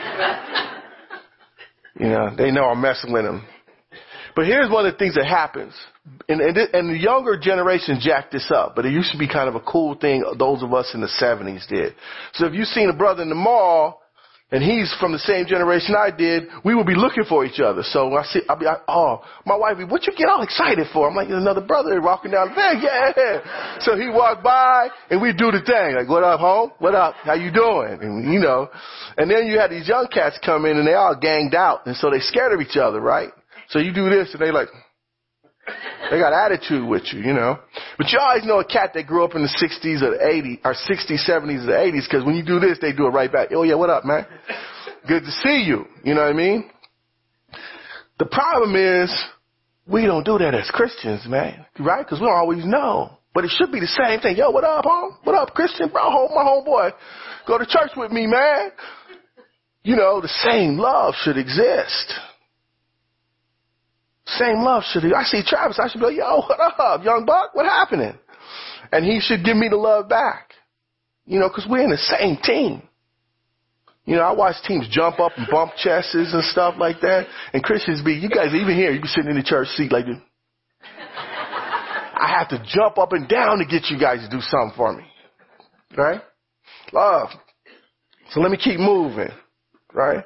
[1.99, 3.45] You know, they know I'm messing with them.
[4.37, 5.75] But here's one of the things that happens.
[6.29, 9.49] And, and, and the younger generation jacked this up, but it used to be kind
[9.49, 11.95] of a cool thing those of us in the 70s did.
[12.35, 14.03] So if you've seen a brother in the mall,
[14.51, 17.83] and he's from the same generation I did, we would be looking for each other.
[17.83, 21.09] So I see, I'll be like, oh, my wife, what you get all excited for?
[21.09, 23.81] I'm like, there's another brother walking down the van, yeah.
[23.81, 26.71] So he walked by, and we do the thing, like, what up, home?
[26.79, 27.15] What up?
[27.25, 27.99] How you doing?
[28.01, 28.69] And you know,
[29.17, 31.97] and then you had these young cats come in, and they all ganged out, and
[31.97, 33.31] so they scared of each other, right?
[33.71, 34.69] So you do this, and they like,
[36.11, 37.59] they got attitude with you, you know.
[37.97, 40.61] But you always know a cat that grew up in the 60s or the 80s,
[40.65, 43.33] or 60s, 70s, or the 80s, because when you do this, they do it right
[43.33, 43.49] back.
[43.53, 44.27] Oh yeah, what up, man?
[45.07, 45.87] Good to see you.
[46.03, 46.71] You know what I mean?
[48.19, 49.13] The problem is,
[49.87, 51.67] we don't do that as Christians, man.
[51.79, 52.05] Right?
[52.05, 53.19] Because we don't always know.
[53.35, 54.37] But it should be the same thing.
[54.37, 55.17] Yo, what up, home?
[55.25, 55.89] What up, Christian?
[55.89, 56.93] Bro, home, my homeboy.
[57.47, 58.71] Go to church with me, man.
[59.83, 62.15] You know, the same love should exist.
[64.39, 67.55] Same love should I see Travis, I should be like, yo, what up, young buck?
[67.55, 68.19] What happening?
[68.93, 70.53] And he should give me the love back.
[71.27, 72.83] You know, cause we're in the same team.
[74.05, 77.27] You know, I watch teams jump up and bump chests and stuff like that.
[77.55, 80.05] And Christians be, you guys even here, you be sitting in the church seat like
[80.05, 80.19] this.
[82.17, 84.93] I have to jump up and down to get you guys to do something for
[84.93, 85.05] me.
[85.97, 86.21] Right?
[86.93, 87.29] Love.
[88.31, 89.31] So let me keep moving.
[89.93, 90.25] Right?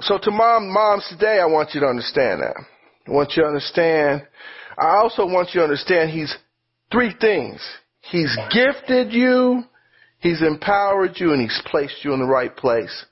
[0.00, 2.56] So to mom, moms today, I want you to understand that.
[3.06, 4.26] I want you to understand.
[4.78, 6.34] I also want you to understand he's
[6.92, 7.60] three things.
[8.02, 9.64] He's gifted you,
[10.20, 13.04] he's empowered you, and he's placed you in the right place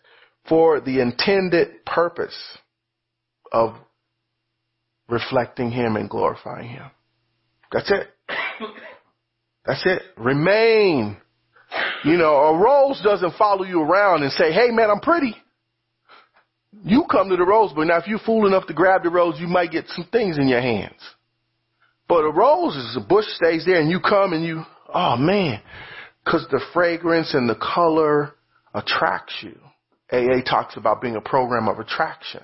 [0.49, 2.37] for the intended purpose
[3.53, 3.75] of
[5.09, 6.91] reflecting him and glorifying him.
[7.73, 8.09] That's it.
[9.67, 10.03] That's it.
[10.17, 11.17] Remain.
[12.05, 15.35] You know, a rose doesn't follow you around and say, hey man, I'm pretty.
[16.85, 19.37] You come to the rose, but now if you're fool enough to grab the rose,
[19.39, 21.01] you might get some things in your hands.
[22.09, 24.63] But a rose is a bush stays there and you come and you,
[24.95, 25.61] oh man,
[26.25, 28.35] cause the fragrance and the color
[28.75, 29.59] attracts you.
[30.13, 32.43] AA talks about being a program of attraction.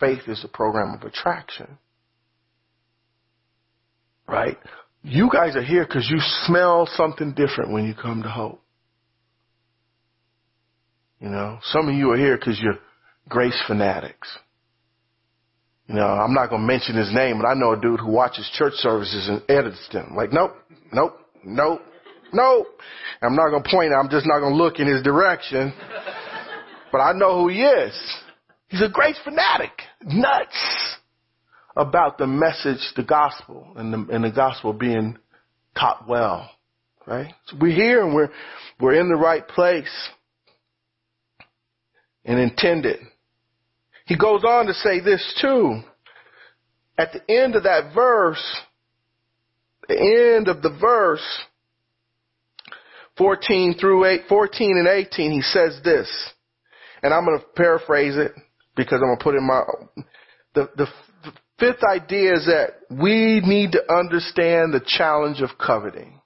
[0.00, 1.78] Faith is a program of attraction.
[4.26, 4.56] Right?
[5.02, 8.62] You guys are here because you smell something different when you come to hope.
[11.20, 12.78] You know, some of you are here because you're
[13.28, 14.38] grace fanatics.
[15.88, 18.10] You know, I'm not going to mention his name, but I know a dude who
[18.10, 20.14] watches church services and edits them.
[20.16, 20.56] Like, nope,
[20.92, 21.80] nope, nope,
[22.32, 22.66] nope.
[23.22, 23.92] I'm not going to point.
[23.92, 25.72] I'm just not going to look in his direction.
[26.90, 28.16] but I know who he is.
[28.68, 29.70] He's a grace fanatic.
[30.02, 30.96] Nuts
[31.76, 35.16] about the message, the gospel, and the, and the gospel being
[35.78, 36.50] taught well.
[37.06, 37.32] Right?
[37.46, 38.30] So we're here and we're,
[38.80, 40.08] we're in the right place
[42.24, 42.98] and intended.
[44.06, 45.80] He goes on to say this too.
[46.96, 48.42] At the end of that verse,
[49.88, 51.26] the end of the verse,
[53.18, 56.10] 14 through 8, 14 and 18, he says this,
[57.02, 58.32] and I'm going to paraphrase it
[58.76, 59.62] because I'm going to put in my,
[60.54, 60.86] the, the
[61.58, 66.20] fifth idea is that we need to understand the challenge of coveting.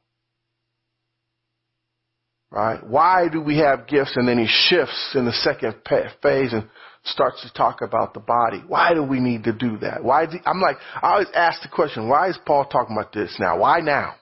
[2.50, 2.84] Right?
[2.84, 4.16] Why do we have gifts?
[4.16, 6.68] And then he shifts in the second phase and
[7.04, 8.62] starts to talk about the body.
[8.66, 10.04] Why do we need to do that?
[10.04, 10.26] Why?
[10.26, 13.58] Do, I'm like, I always ask the question, why is Paul talking about this now?
[13.58, 14.14] Why now?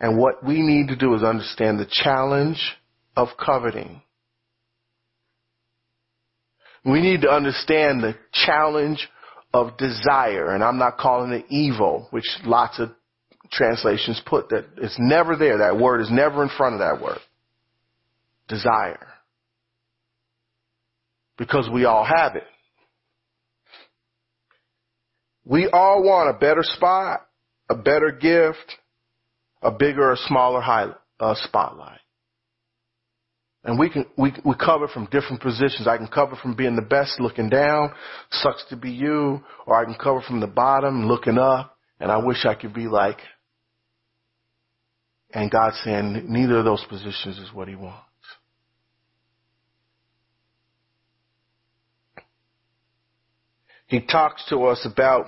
[0.00, 2.60] And what we need to do is understand the challenge
[3.16, 4.02] of coveting.
[6.84, 9.08] We need to understand the challenge
[9.54, 12.90] of desire, and I'm not calling it evil, which lots of
[13.52, 15.58] translations put that it's never there.
[15.58, 17.20] That word is never in front of that word.
[18.48, 19.13] Desire
[21.38, 22.44] because we all have it.
[25.44, 27.26] We all want a better spot,
[27.68, 28.76] a better gift,
[29.62, 32.00] a bigger or smaller highlight, uh, spotlight.
[33.64, 35.88] And we can, we, we cover from different positions.
[35.88, 37.92] I can cover from being the best looking down,
[38.30, 42.18] sucks to be you, or I can cover from the bottom looking up, and I
[42.18, 43.18] wish I could be like,
[45.32, 48.04] and God's saying neither of those positions is what he wants.
[53.94, 55.26] He talks to us about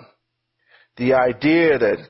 [0.96, 2.08] the idea that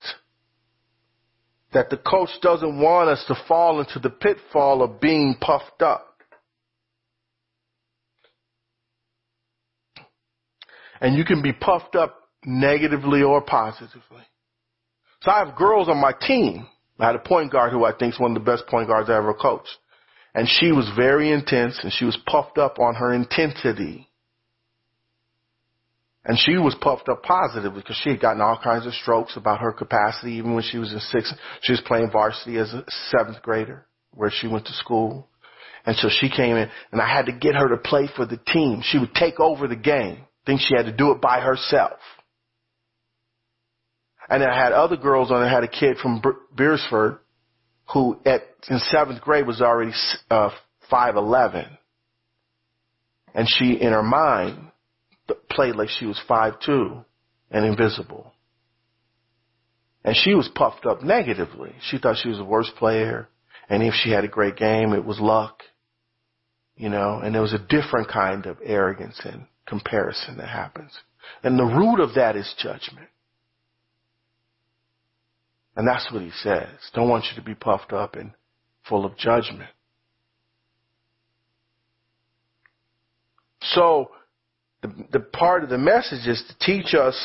[1.74, 6.16] that the coach doesn't want us to fall into the pitfall of being puffed up.
[10.98, 14.22] And you can be puffed up negatively or positively.
[15.20, 16.66] So I have girls on my team.
[16.98, 19.10] I had a point guard who I think is one of the best point guards
[19.10, 19.76] I ever coached.
[20.34, 24.05] And she was very intense and she was puffed up on her intensity.
[26.28, 29.60] And she was puffed up positively because she had gotten all kinds of strokes about
[29.60, 31.32] her capacity even when she was in sixth.
[31.62, 35.28] She was playing varsity as a seventh grader where she went to school.
[35.84, 38.38] And so she came in and I had to get her to play for the
[38.38, 38.82] team.
[38.82, 40.18] She would take over the game.
[40.44, 42.00] Think she had to do it by herself.
[44.28, 45.42] And I had other girls on.
[45.42, 46.20] I had a kid from
[46.56, 47.18] Beresford
[47.92, 49.92] who at in seventh grade was already
[50.28, 50.50] uh,
[50.90, 51.66] five eleven,
[53.34, 54.72] and she in her mind
[55.50, 57.04] played like she was five two
[57.50, 58.32] and invisible.
[60.04, 61.74] And she was puffed up negatively.
[61.80, 63.28] She thought she was the worst player,
[63.68, 65.62] and if she had a great game, it was luck.
[66.76, 70.92] You know, and there was a different kind of arrogance and comparison that happens.
[71.42, 73.08] And the root of that is judgment.
[75.74, 76.68] And that's what he says.
[76.94, 78.32] Don't want you to be puffed up and
[78.88, 79.70] full of judgment.
[83.62, 84.10] So
[84.86, 87.16] the, the part of the message is to teach us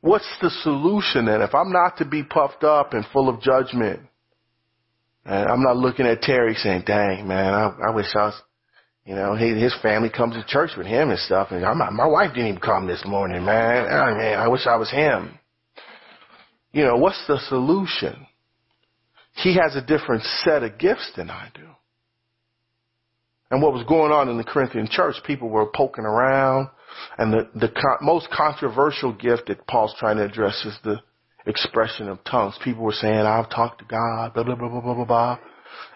[0.00, 4.00] what's the solution and if I'm not to be puffed up and full of judgment
[5.24, 8.42] and I'm not looking at Terry saying, dang man, I, I wish I was,
[9.04, 12.06] you know, he, his family comes to church with him and stuff and I'm, my
[12.06, 13.86] wife didn't even come this morning, man.
[13.92, 15.38] I, mean, I wish I was him
[16.76, 18.26] you know, what's the solution?
[19.32, 21.66] He has a different set of gifts than I do.
[23.50, 26.68] And what was going on in the Corinthian church, people were poking around,
[27.18, 31.00] and the, the con- most controversial gift that Paul's trying to address is the
[31.46, 32.58] expression of tongues.
[32.62, 35.38] People were saying, I've talked to God, blah, blah, blah, blah, blah, blah, blah.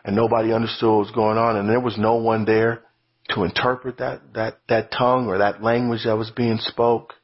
[0.04, 2.82] And nobody understood what was going on, and there was no one there
[3.30, 7.14] to interpret that, that, that tongue or that language that was being spoke.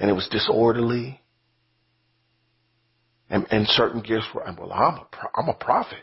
[0.00, 1.20] And it was disorderly.
[3.30, 5.98] And, and certain gifts were, well, I'm a, I'm a prophet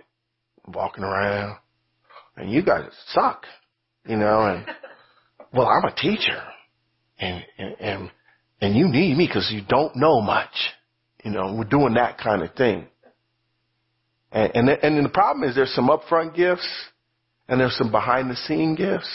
[0.68, 1.58] walking around
[2.36, 3.46] and you guys suck,
[4.06, 4.66] you know, and
[5.54, 6.42] well, I'm a teacher
[7.24, 8.12] and, and, and,
[8.62, 10.54] and you need me because you don't know much,
[11.24, 12.86] you know, we're doing that kind of thing.
[14.32, 16.68] And, and, and the problem is there's some upfront gifts
[17.48, 19.10] and there's some behind the scene gifts.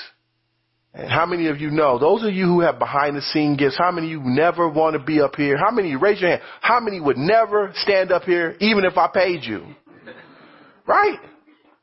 [0.94, 3.76] And how many of you know, those of you who have behind the scene gifts,
[3.76, 5.59] how many of you never want to be up here?
[5.59, 9.09] How many, raise your hand, how many would never stand up here even if I
[9.12, 9.66] paid you?
[10.86, 11.18] Right?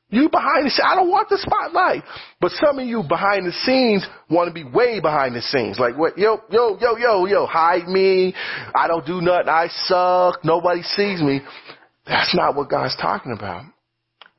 [0.09, 2.03] You behind the scenes, I don't want the spotlight.
[2.39, 5.79] But some of you behind the scenes want to be way behind the scenes.
[5.79, 8.33] Like what, yo, yo, yo, yo, yo, hide me.
[8.75, 9.49] I don't do nothing.
[9.49, 10.45] I suck.
[10.45, 11.41] Nobody sees me.
[12.05, 13.65] That's not what God's talking about.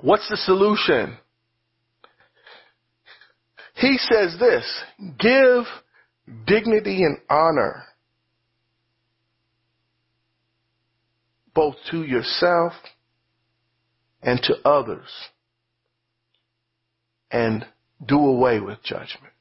[0.00, 1.16] What's the solution?
[3.74, 4.82] He says this,
[5.18, 5.64] give
[6.46, 7.82] dignity and honor
[11.54, 12.72] both to yourself
[14.22, 15.10] and to others
[17.36, 17.66] and
[18.06, 19.32] do away with judgment.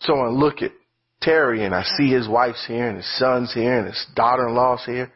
[0.00, 0.72] So I look at
[1.20, 5.12] Terry and I see his wife's here and his son's here and his daughter-in-law's here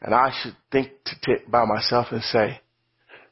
[0.00, 2.60] and I should think to t- by myself and say,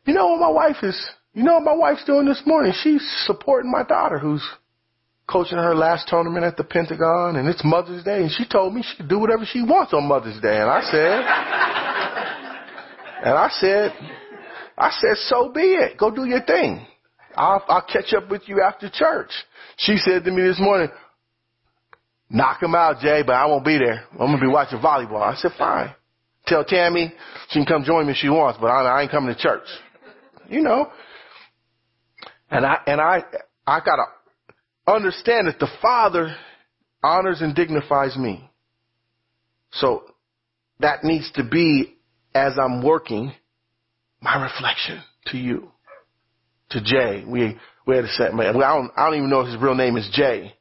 [0.04, 2.72] you know what my wife is you know what my wife's doing this morning?
[2.82, 4.42] She's supporting my daughter who's
[5.28, 8.82] coaching her last tournament at the Pentagon and it's Mother's Day and she told me
[8.82, 11.20] she could do whatever she wants on Mother's Day and I said
[13.24, 13.92] and I said
[14.78, 15.98] I said so be it.
[15.98, 16.86] Go do your thing.
[17.36, 19.30] I'll I'll catch up with you after church.
[19.76, 20.88] She said to me this morning,
[22.30, 24.04] knock him out, Jay, but I won't be there.
[24.12, 25.22] I'm gonna be watching volleyball.
[25.22, 25.94] I said, fine.
[26.46, 27.12] Tell Tammy
[27.50, 29.66] she can come join me if she wants, but I, I ain't coming to church.
[30.48, 30.90] You know,
[32.50, 33.22] and I, and I,
[33.66, 34.04] I gotta
[34.86, 36.34] understand that the Father
[37.02, 38.48] honors and dignifies me.
[39.72, 40.04] So
[40.80, 41.98] that needs to be
[42.34, 43.32] as I'm working
[44.20, 45.70] my reflection to you,
[46.70, 47.24] to Jay.
[47.26, 47.56] We,
[47.86, 48.56] we had a set man.
[48.56, 50.52] I don't, I don't even know if his real name is Jay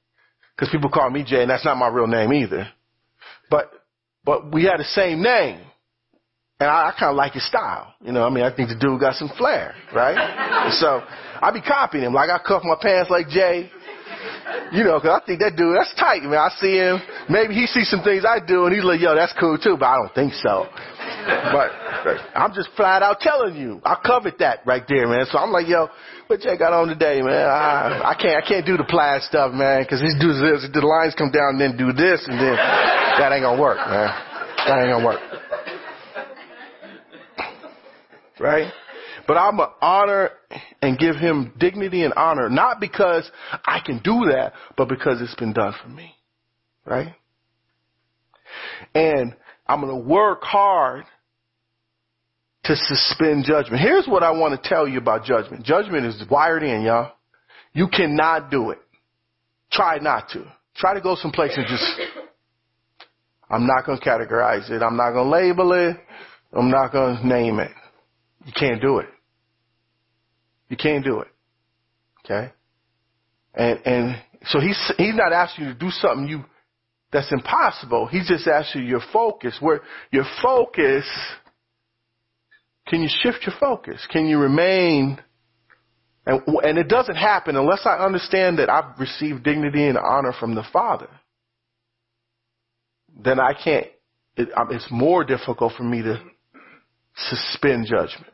[0.56, 2.68] because people call me Jay and that's not my real name either.
[3.50, 3.72] But,
[4.26, 5.62] but we had the same name.
[6.60, 7.94] And I, I kind of like his style.
[8.02, 10.72] You know, I mean, I think the dude got some flair, right?
[10.80, 11.02] so
[11.42, 12.14] I be copying him.
[12.14, 13.70] Like I cuff my pants like Jay.
[14.72, 16.40] You know, cause I think that dude, that's tight, man.
[16.40, 17.00] I see him.
[17.30, 19.86] Maybe he sees some things I do and he's like, yo, that's cool too, but
[19.86, 20.68] I don't think so.
[21.52, 21.72] But
[22.36, 25.26] I'm just flat out telling you, I covered that right there, man.
[25.32, 25.88] So I'm like, yo,
[26.28, 27.48] what Jay got on today, man?
[27.48, 30.84] I, I can't, I can't do the plaid stuff, man, cause he does this, the
[30.86, 34.12] lines come down and then do this and then that ain't gonna work, man.
[34.68, 35.22] That ain't gonna work
[38.40, 38.72] right?
[39.28, 40.30] But I'm going to honor
[40.82, 43.30] and give him dignity and honor, not because
[43.66, 46.16] I can do that, but because it's been done for me,
[46.86, 47.14] right?
[48.96, 49.36] And
[49.68, 51.04] I'm going to work hard
[52.64, 53.82] to suspend judgment.
[53.82, 55.66] Here's what I want to tell you about judgment.
[55.66, 57.14] Judgment is wired in, y'all.
[57.74, 58.80] You cannot do it.
[59.72, 60.46] Try not to.
[60.76, 61.84] try to go someplace and just,
[63.50, 64.82] I'm not going to categorize it.
[64.82, 65.98] I'm not going to label it.
[66.54, 67.72] I'm not going to name it.
[68.46, 69.08] You can't do it.
[70.70, 71.28] You can't do it.
[72.26, 72.52] Okay?
[73.54, 76.44] And, and so he's, he's not asking you to do something you,
[77.12, 78.08] that's impossible.
[78.08, 79.58] He's just asking you your focus.
[79.60, 81.06] Where your focus,
[82.88, 84.06] can you shift your focus?
[84.12, 85.20] Can you remain
[86.28, 90.56] and, and it doesn't happen unless I understand that I've received dignity and honor from
[90.56, 91.08] the Father.
[93.18, 93.88] Then I can't,
[94.36, 96.22] it, um, it's more difficult for me to
[97.16, 98.34] suspend judgment.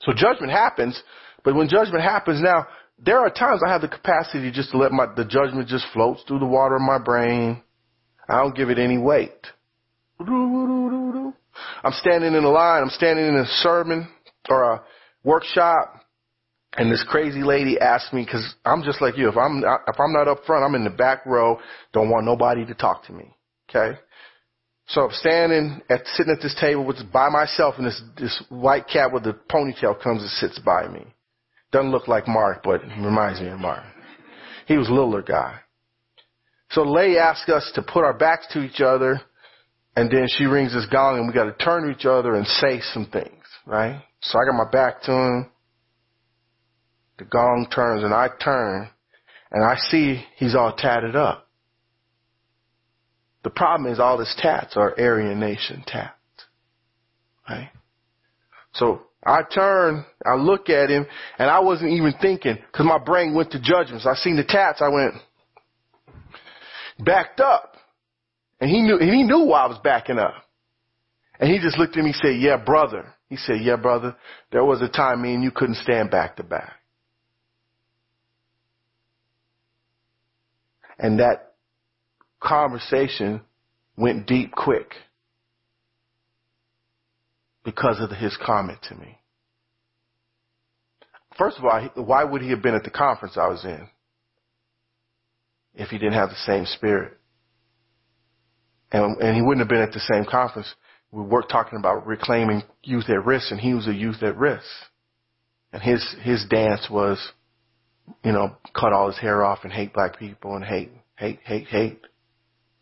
[0.00, 1.00] So judgment happens,
[1.44, 2.66] but when judgment happens now,
[2.98, 6.22] there are times I have the capacity just to let my, the judgment just floats
[6.26, 7.62] through the water of my brain.
[8.28, 9.46] I don't give it any weight.
[11.82, 14.08] I'm standing in a line, I'm standing in a sermon
[14.48, 14.82] or a
[15.24, 15.94] workshop,
[16.74, 20.12] and this crazy lady asked me, cause I'm just like you, if I'm, if I'm
[20.12, 21.58] not up front, I'm in the back row,
[21.92, 23.34] don't want nobody to talk to me.
[23.68, 23.98] Okay?
[24.90, 28.88] So I'm standing at, sitting at this table with, by myself and this, this white
[28.88, 31.06] cat with a ponytail comes and sits by me.
[31.70, 33.84] Doesn't look like Mark, but reminds me of Mark.
[34.66, 35.60] He was a littler guy.
[36.70, 39.20] So Lay asked us to put our backs to each other,
[39.94, 42.46] and then she rings this gong, and we got to turn to each other and
[42.46, 44.02] say some things, right?
[44.22, 45.50] So I got my back to him.
[47.18, 48.88] The gong turns, and I turn,
[49.52, 51.46] and I see he's all tatted up.
[53.42, 56.14] The problem is all his tats are Aryan Nation tats,
[57.48, 57.70] right?
[58.74, 61.06] So I turn, I look at him,
[61.38, 64.06] and I wasn't even thinking, cause my brain went to judgments.
[64.06, 65.14] I seen the tats, I went,
[66.98, 67.76] backed up.
[68.60, 70.34] And he knew, and he knew why I was backing up.
[71.38, 73.14] And he just looked at me and said, yeah, brother.
[73.30, 74.16] He said, yeah, brother,
[74.52, 76.72] there was a time me and you couldn't stand back to back.
[80.98, 81.49] And that
[82.40, 83.42] conversation
[83.96, 84.94] went deep quick
[87.64, 89.18] because of his comment to me.
[91.38, 93.88] First of all, why would he have been at the conference I was in
[95.74, 97.16] if he didn't have the same spirit?
[98.92, 100.74] And, and he wouldn't have been at the same conference.
[101.12, 104.66] We were talking about reclaiming youth at risk, and he was a youth at risk.
[105.72, 107.32] And his his dance was,
[108.24, 111.68] you know, cut all his hair off and hate black people and hate, hate, hate,
[111.68, 112.00] hate.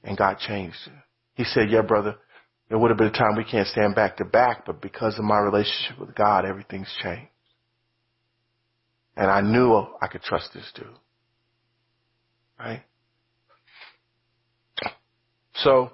[0.08, 0.92] And God changed it.
[1.34, 2.16] He said, "Yeah, brother,
[2.68, 5.24] there would have been a time we can't stand back to back, but because of
[5.24, 7.30] my relationship with God, everything's changed.
[9.16, 10.86] And I knew I could trust this dude.
[12.58, 12.82] Right?
[15.56, 15.90] So,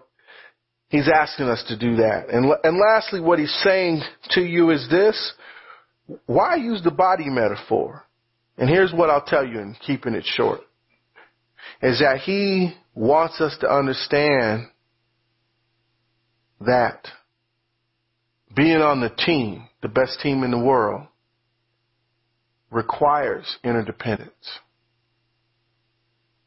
[0.89, 2.29] he's asking us to do that.
[2.29, 5.33] And, and lastly, what he's saying to you is this.
[6.27, 8.05] Why use the body metaphor?
[8.59, 10.61] And here's what I'll tell you in keeping it short.
[11.83, 14.69] Is that he wants us to understand
[16.61, 17.09] that
[18.55, 21.07] being on the team, the best team in the world,
[22.71, 24.59] requires interdependence.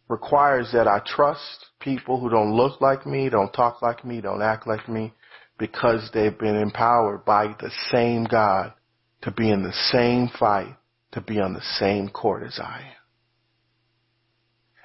[0.08, 4.42] Requires that I trust people who don't look like me, don't talk like me, don't
[4.42, 5.14] act like me,
[5.58, 8.74] because they've been empowered by the same God
[9.22, 10.76] to be in the same fight,
[11.12, 13.07] to be on the same court as I am.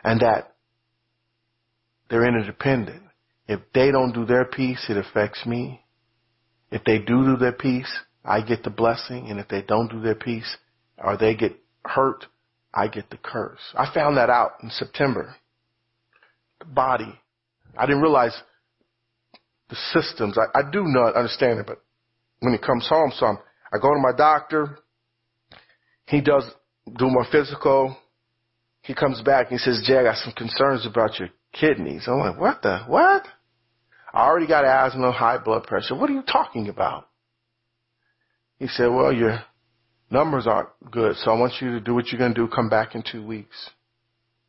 [0.05, 0.55] And that
[2.11, 3.03] they're interdependent.
[3.49, 5.83] If they don't do their piece, it affects me.
[6.71, 7.93] If they do do their piece,
[8.25, 9.29] I get the blessing.
[9.29, 10.57] And if they don't do their piece
[10.99, 12.27] or they get hurt,
[12.75, 13.61] I get the curse.
[13.75, 15.35] I found that out in September.
[16.61, 17.19] The body.
[17.77, 18.37] I didn't realize
[19.69, 20.37] the systems.
[20.39, 21.83] I, I do not understand it, but
[22.41, 23.39] when it comes home, so I'm,
[23.73, 24.79] I go to my doctor.
[26.07, 26.45] He does
[26.99, 27.97] do my physical.
[28.83, 32.05] He comes back and he says, Jay, I got some concerns about your kidneys.
[32.07, 33.27] I'm like, what the, what?
[34.13, 35.95] I already got asthma, high blood pressure.
[35.95, 37.09] What are you talking about?
[38.59, 39.41] He said, well, your
[40.11, 42.53] numbers aren't good, so I want you to do what you're going to do.
[42.53, 43.71] Come back in two weeks.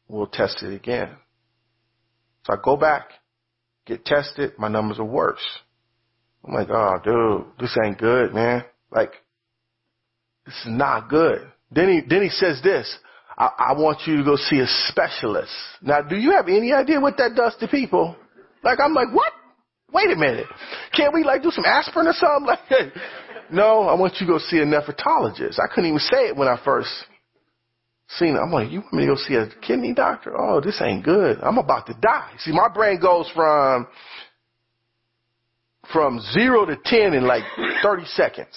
[0.08, 1.10] We'll test it again.
[2.46, 3.10] So I go back,
[3.86, 4.54] get tested.
[4.58, 5.44] My numbers are worse.
[6.46, 8.66] I'm like, oh, dude, this ain't good, man.
[8.92, 9.14] Like,
[10.46, 11.50] this is not good.
[11.72, 12.98] Then he, then he says this.
[13.38, 15.52] I, I want you to go see a specialist.
[15.82, 18.16] Now, do you have any idea what that does to people?
[18.64, 19.32] Like, I'm like, what?
[19.92, 20.48] Wait a minute.
[20.96, 22.56] Can't we like do some aspirin or something?
[22.70, 22.94] Like,
[23.52, 25.60] no, I want you to go see a nephrologist.
[25.60, 26.90] I couldn't even say it when I first
[28.18, 28.40] seen it.
[28.40, 30.34] I'm like, you want me to go see a kidney doctor?
[30.36, 31.40] Oh, this ain't good.
[31.42, 32.32] I'm about to die.
[32.40, 33.88] See, my brain goes from,
[35.92, 37.44] from zero to 10 in like
[37.84, 38.56] 30 seconds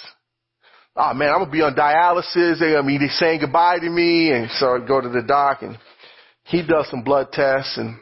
[0.96, 2.58] oh man, I'm gonna be on dialysis.
[2.58, 4.32] They're gonna be saying goodbye to me.
[4.32, 5.78] And so I go to the doc and
[6.44, 7.96] he does some blood tests and,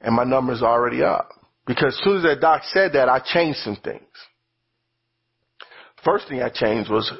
[0.00, 1.30] and my number's already up.
[1.66, 4.02] Because as soon as that doc said that, I changed some things.
[6.04, 7.12] First thing I changed was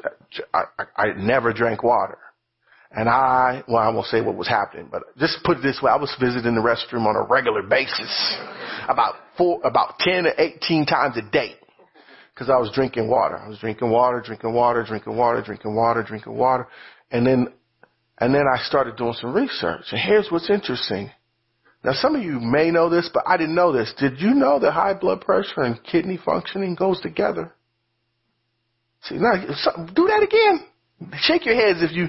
[0.54, 2.18] I, I, I never drank water.
[2.90, 5.92] And I, well, I won't say what was happening, but just put it this way,
[5.92, 8.38] I was visiting the restroom on a regular basis,
[8.88, 11.56] about four, about 10 to 18 times a day.
[12.38, 13.36] Cause I was drinking water.
[13.36, 16.68] I was drinking water, drinking water, drinking water, drinking water, drinking water.
[17.10, 17.48] And then,
[18.18, 19.86] and then I started doing some research.
[19.90, 21.10] And here's what's interesting.
[21.82, 23.92] Now some of you may know this, but I didn't know this.
[23.98, 27.52] Did you know that high blood pressure and kidney functioning goes together?
[29.02, 29.32] See, now,
[29.94, 31.18] do that again.
[31.20, 32.08] Shake your heads if you,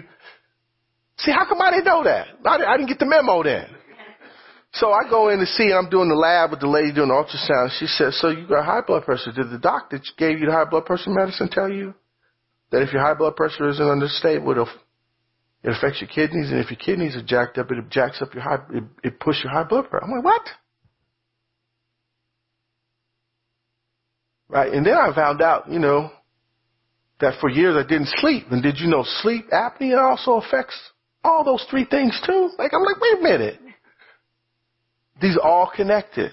[1.18, 2.28] see, how come I didn't know that?
[2.46, 3.68] I, I didn't get the memo then.
[4.74, 7.16] So I go in to see, I'm doing the lab with the lady doing the
[7.16, 7.72] ultrasound.
[7.80, 9.32] She says, so you got high blood pressure.
[9.32, 11.96] Did the doctor gave you the high blood pressure medicine tell you
[12.72, 14.70] that if your high blood pressure isn't unstable, it'll,
[15.64, 18.44] it affects your kidneys, and if your kidneys are jacked up, it jacks up your
[18.44, 20.06] high, it, it pushes your high blood pressure.
[20.06, 20.42] I'm like, what?
[24.50, 26.12] Right, and then I found out, you know,
[27.20, 28.46] that for years I didn't sleep.
[28.52, 30.80] And did you know sleep apnea also affects
[31.24, 32.52] all those three things too?
[32.58, 33.60] Like, I'm like, wait a minute.
[35.22, 36.32] These are all connected.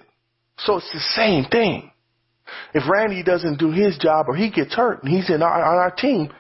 [0.59, 1.91] So it's the same thing.
[2.75, 5.77] If Randy doesn't do his job or he gets hurt and he's in our, on
[5.77, 6.33] our team,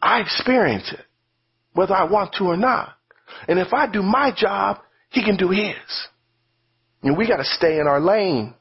[0.00, 1.04] I experience it,
[1.72, 2.94] whether I want to or not.
[3.48, 4.78] And if I do my job,
[5.10, 5.74] he can do his.
[7.02, 8.54] And we got to stay in our lane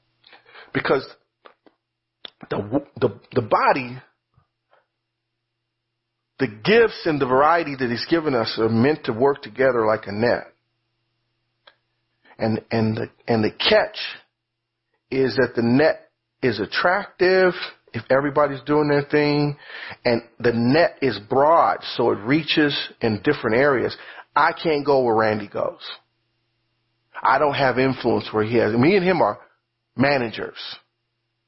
[0.74, 1.06] because
[2.50, 4.02] the, the, the body,
[6.40, 10.08] the gifts and the variety that he's given us are meant to work together like
[10.08, 10.53] a net.
[12.38, 13.98] And, and the, and the catch
[15.12, 16.10] is that the net
[16.42, 17.54] is attractive
[17.94, 19.56] if everybody's doing their thing
[20.04, 23.96] and the net is broad so it reaches in different areas.
[24.36, 25.82] I can't go where Randy goes.
[27.22, 28.74] I don't have influence where he has.
[28.74, 29.40] Me and him are
[29.96, 30.58] managers.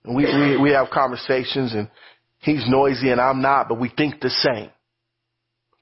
[0.04, 1.90] And we, we, we have conversations and
[2.40, 4.70] he's noisy and I'm not, but we think the same.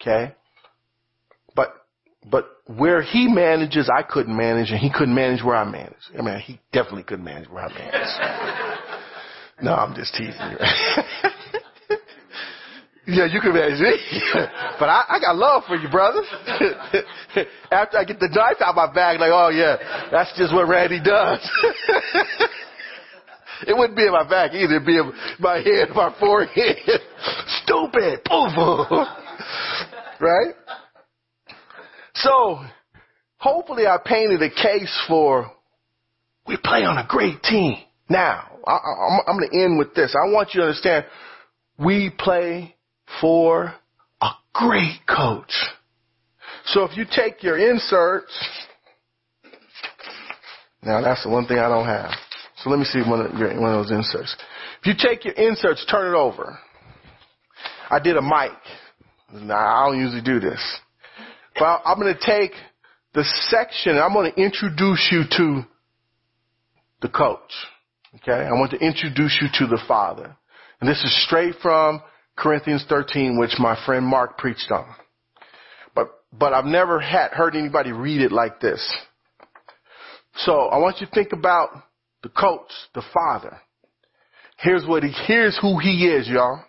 [0.01, 0.34] Okay?
[2.30, 5.93] But, where he manages, I couldn't manage and he couldn't manage where I manage.
[6.17, 7.93] I mean, he definitely couldn't manage where I manage.
[9.61, 10.57] no, I'm just teasing you.
[13.07, 13.97] yeah, you can manage me.
[14.80, 16.21] but I, I got love for you, brother.
[17.71, 19.76] After I get the knife out of my bag, like, oh yeah,
[20.09, 21.39] that's just what Randy does.
[23.67, 24.76] It wouldn't be in my back either.
[24.76, 26.78] It'd be in my head, my forehead.
[27.63, 28.24] Stupid.
[28.26, 28.51] Poof.
[30.19, 30.53] right?
[32.16, 32.59] So,
[33.38, 35.51] hopefully I painted a case for
[36.45, 37.76] we play on a great team.
[38.09, 40.16] Now, I, am going to end with this.
[40.16, 41.05] I want you to understand
[41.78, 42.76] we play
[43.22, 43.74] for
[44.22, 45.51] a great coach.
[46.66, 48.32] So if you take your inserts,
[50.84, 52.11] now that's the one thing I don't have.
[52.57, 54.36] So let me see one of, one of those inserts.
[54.82, 56.57] If you take your inserts, turn it over.
[57.89, 58.51] I did a mic.
[59.34, 60.61] Now, I don't usually do this.
[61.58, 62.51] But I'm going to take
[63.14, 65.62] the section, I'm going to introduce you to
[67.01, 67.51] the coach.
[68.16, 68.32] Okay?
[68.32, 70.36] I want to introduce you to the Father.
[70.80, 72.01] And this is straight from
[72.36, 74.86] Corinthians 13, which my friend Mark preached on.
[75.95, 78.82] But, but I've never had, heard anybody read it like this.
[80.38, 81.70] So I want you to think about
[82.24, 83.60] the coach, the father.
[84.58, 86.64] Here's what he, here's who he is, y'all.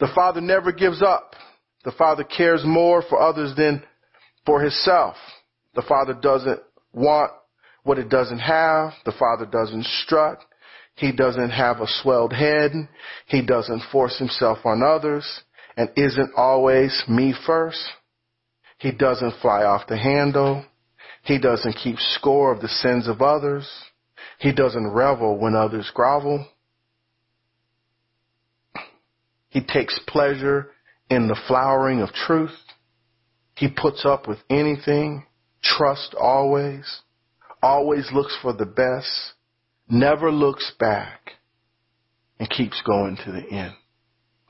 [0.00, 1.36] The father never gives up.
[1.84, 3.82] The father cares more for others than
[4.46, 5.16] for himself.
[5.74, 6.60] The father doesn't
[6.92, 7.32] want
[7.82, 8.92] what it doesn't have.
[9.04, 10.38] The father doesn't strut.
[10.94, 12.72] He doesn't have a swelled head.
[13.26, 15.26] He doesn't force himself on others
[15.76, 17.82] and isn't always me first.
[18.78, 20.64] He doesn't fly off the handle.
[21.22, 23.68] He doesn't keep score of the sins of others.
[24.38, 26.46] He doesn't revel when others grovel.
[29.48, 30.70] He takes pleasure
[31.10, 32.50] in the flowering of truth.
[33.56, 35.26] He puts up with anything,
[35.62, 37.00] trust always,
[37.62, 39.34] always looks for the best,
[39.88, 41.32] never looks back,
[42.38, 43.74] and keeps going to the end.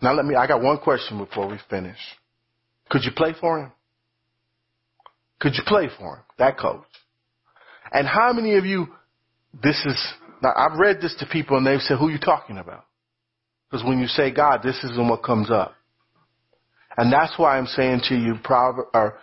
[0.00, 1.98] Now let me, I got one question before we finish.
[2.90, 3.72] Could you play for him?
[5.40, 6.22] Could you play for him?
[6.38, 6.84] That coach.
[7.92, 8.86] And how many of you
[9.62, 12.58] this is, now I've read this to people and they've said, who are you talking
[12.58, 12.84] about?
[13.70, 15.74] Because when you say God, this isn't what comes up.
[16.96, 19.18] And that's why I'm saying to you, Proverbs, or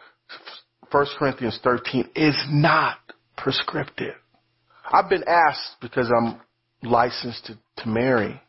[0.92, 2.98] 1 Corinthians 13 is not
[3.38, 4.16] prescriptive.
[4.92, 6.40] I've been asked because I'm
[6.82, 8.42] licensed to, to marry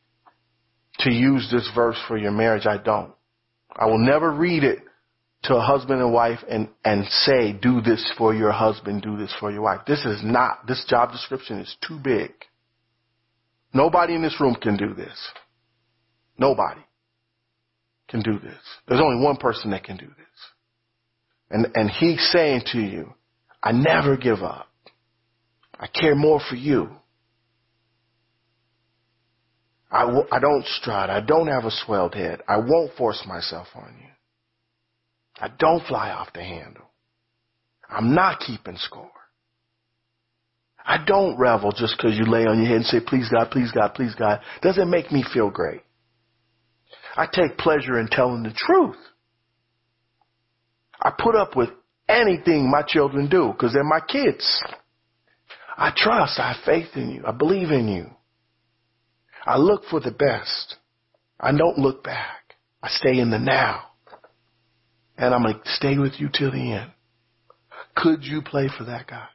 [1.01, 2.67] to use this verse for your marriage.
[2.67, 3.13] I don't.
[3.75, 4.79] I will never read it
[5.45, 9.35] to a husband and wife and, and say, do this for your husband, do this
[9.39, 9.81] for your wife.
[9.87, 12.33] This is not, this job description is too big.
[13.73, 15.17] Nobody in this room can do this.
[16.37, 16.81] Nobody
[18.11, 18.59] can do this.
[18.89, 20.17] There's only one person that can do this.
[21.51, 23.15] And, and he's saying to you,
[23.63, 24.69] I never give up.
[25.79, 26.89] I care more for you.
[29.91, 31.11] I w- I don't strut.
[31.11, 32.43] I don't have a swelled head.
[32.47, 34.07] I won't force myself on you.
[35.41, 36.85] I don't fly off the handle.
[37.89, 39.11] I'm not keeping score.
[40.85, 43.73] I don't revel just because you lay on your head and say, please God, please
[43.73, 44.41] God, please God.
[44.63, 45.83] Doesn't make me feel great.
[47.17, 48.97] I take pleasure in telling the truth.
[51.01, 51.71] I put up with
[52.09, 54.63] anything my children do because they're my kids.
[55.77, 56.39] I trust.
[56.39, 57.25] I have faith in you.
[57.27, 58.07] I believe in you.
[59.47, 60.77] I look for the best.
[61.39, 62.55] I don't look back.
[62.83, 63.85] I stay in the now.
[65.17, 66.93] And I'm going to stay with you till the end.
[67.97, 69.27] Could you play for that guy?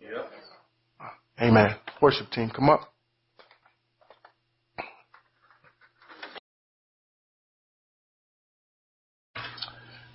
[0.00, 0.30] Yep.
[1.40, 1.76] Amen.
[2.00, 2.93] Worship team, come up.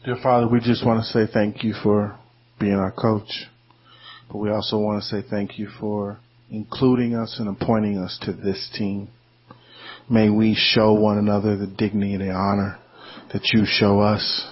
[0.10, 2.18] Dear Father, we just want to say thank you for
[2.60, 3.30] being our coach.
[4.28, 8.34] But we also want to say thank you for including us and appointing us to
[8.34, 9.10] this team.
[10.10, 12.80] May we show one another the dignity and the honor
[13.34, 14.48] that you show us.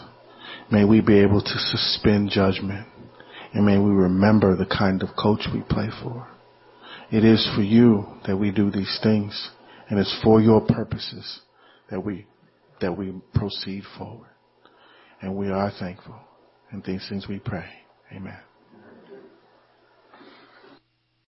[0.72, 2.86] May we be able to suspend judgment
[3.52, 6.28] and may we remember the kind of coach we play for.
[7.12, 9.50] It is for you that we do these things
[9.90, 11.40] and it's for your purposes
[11.90, 12.28] that we,
[12.80, 14.30] that we proceed forward.
[15.22, 16.16] And we are thankful.
[16.72, 17.66] And these things we pray.
[18.14, 18.38] Amen.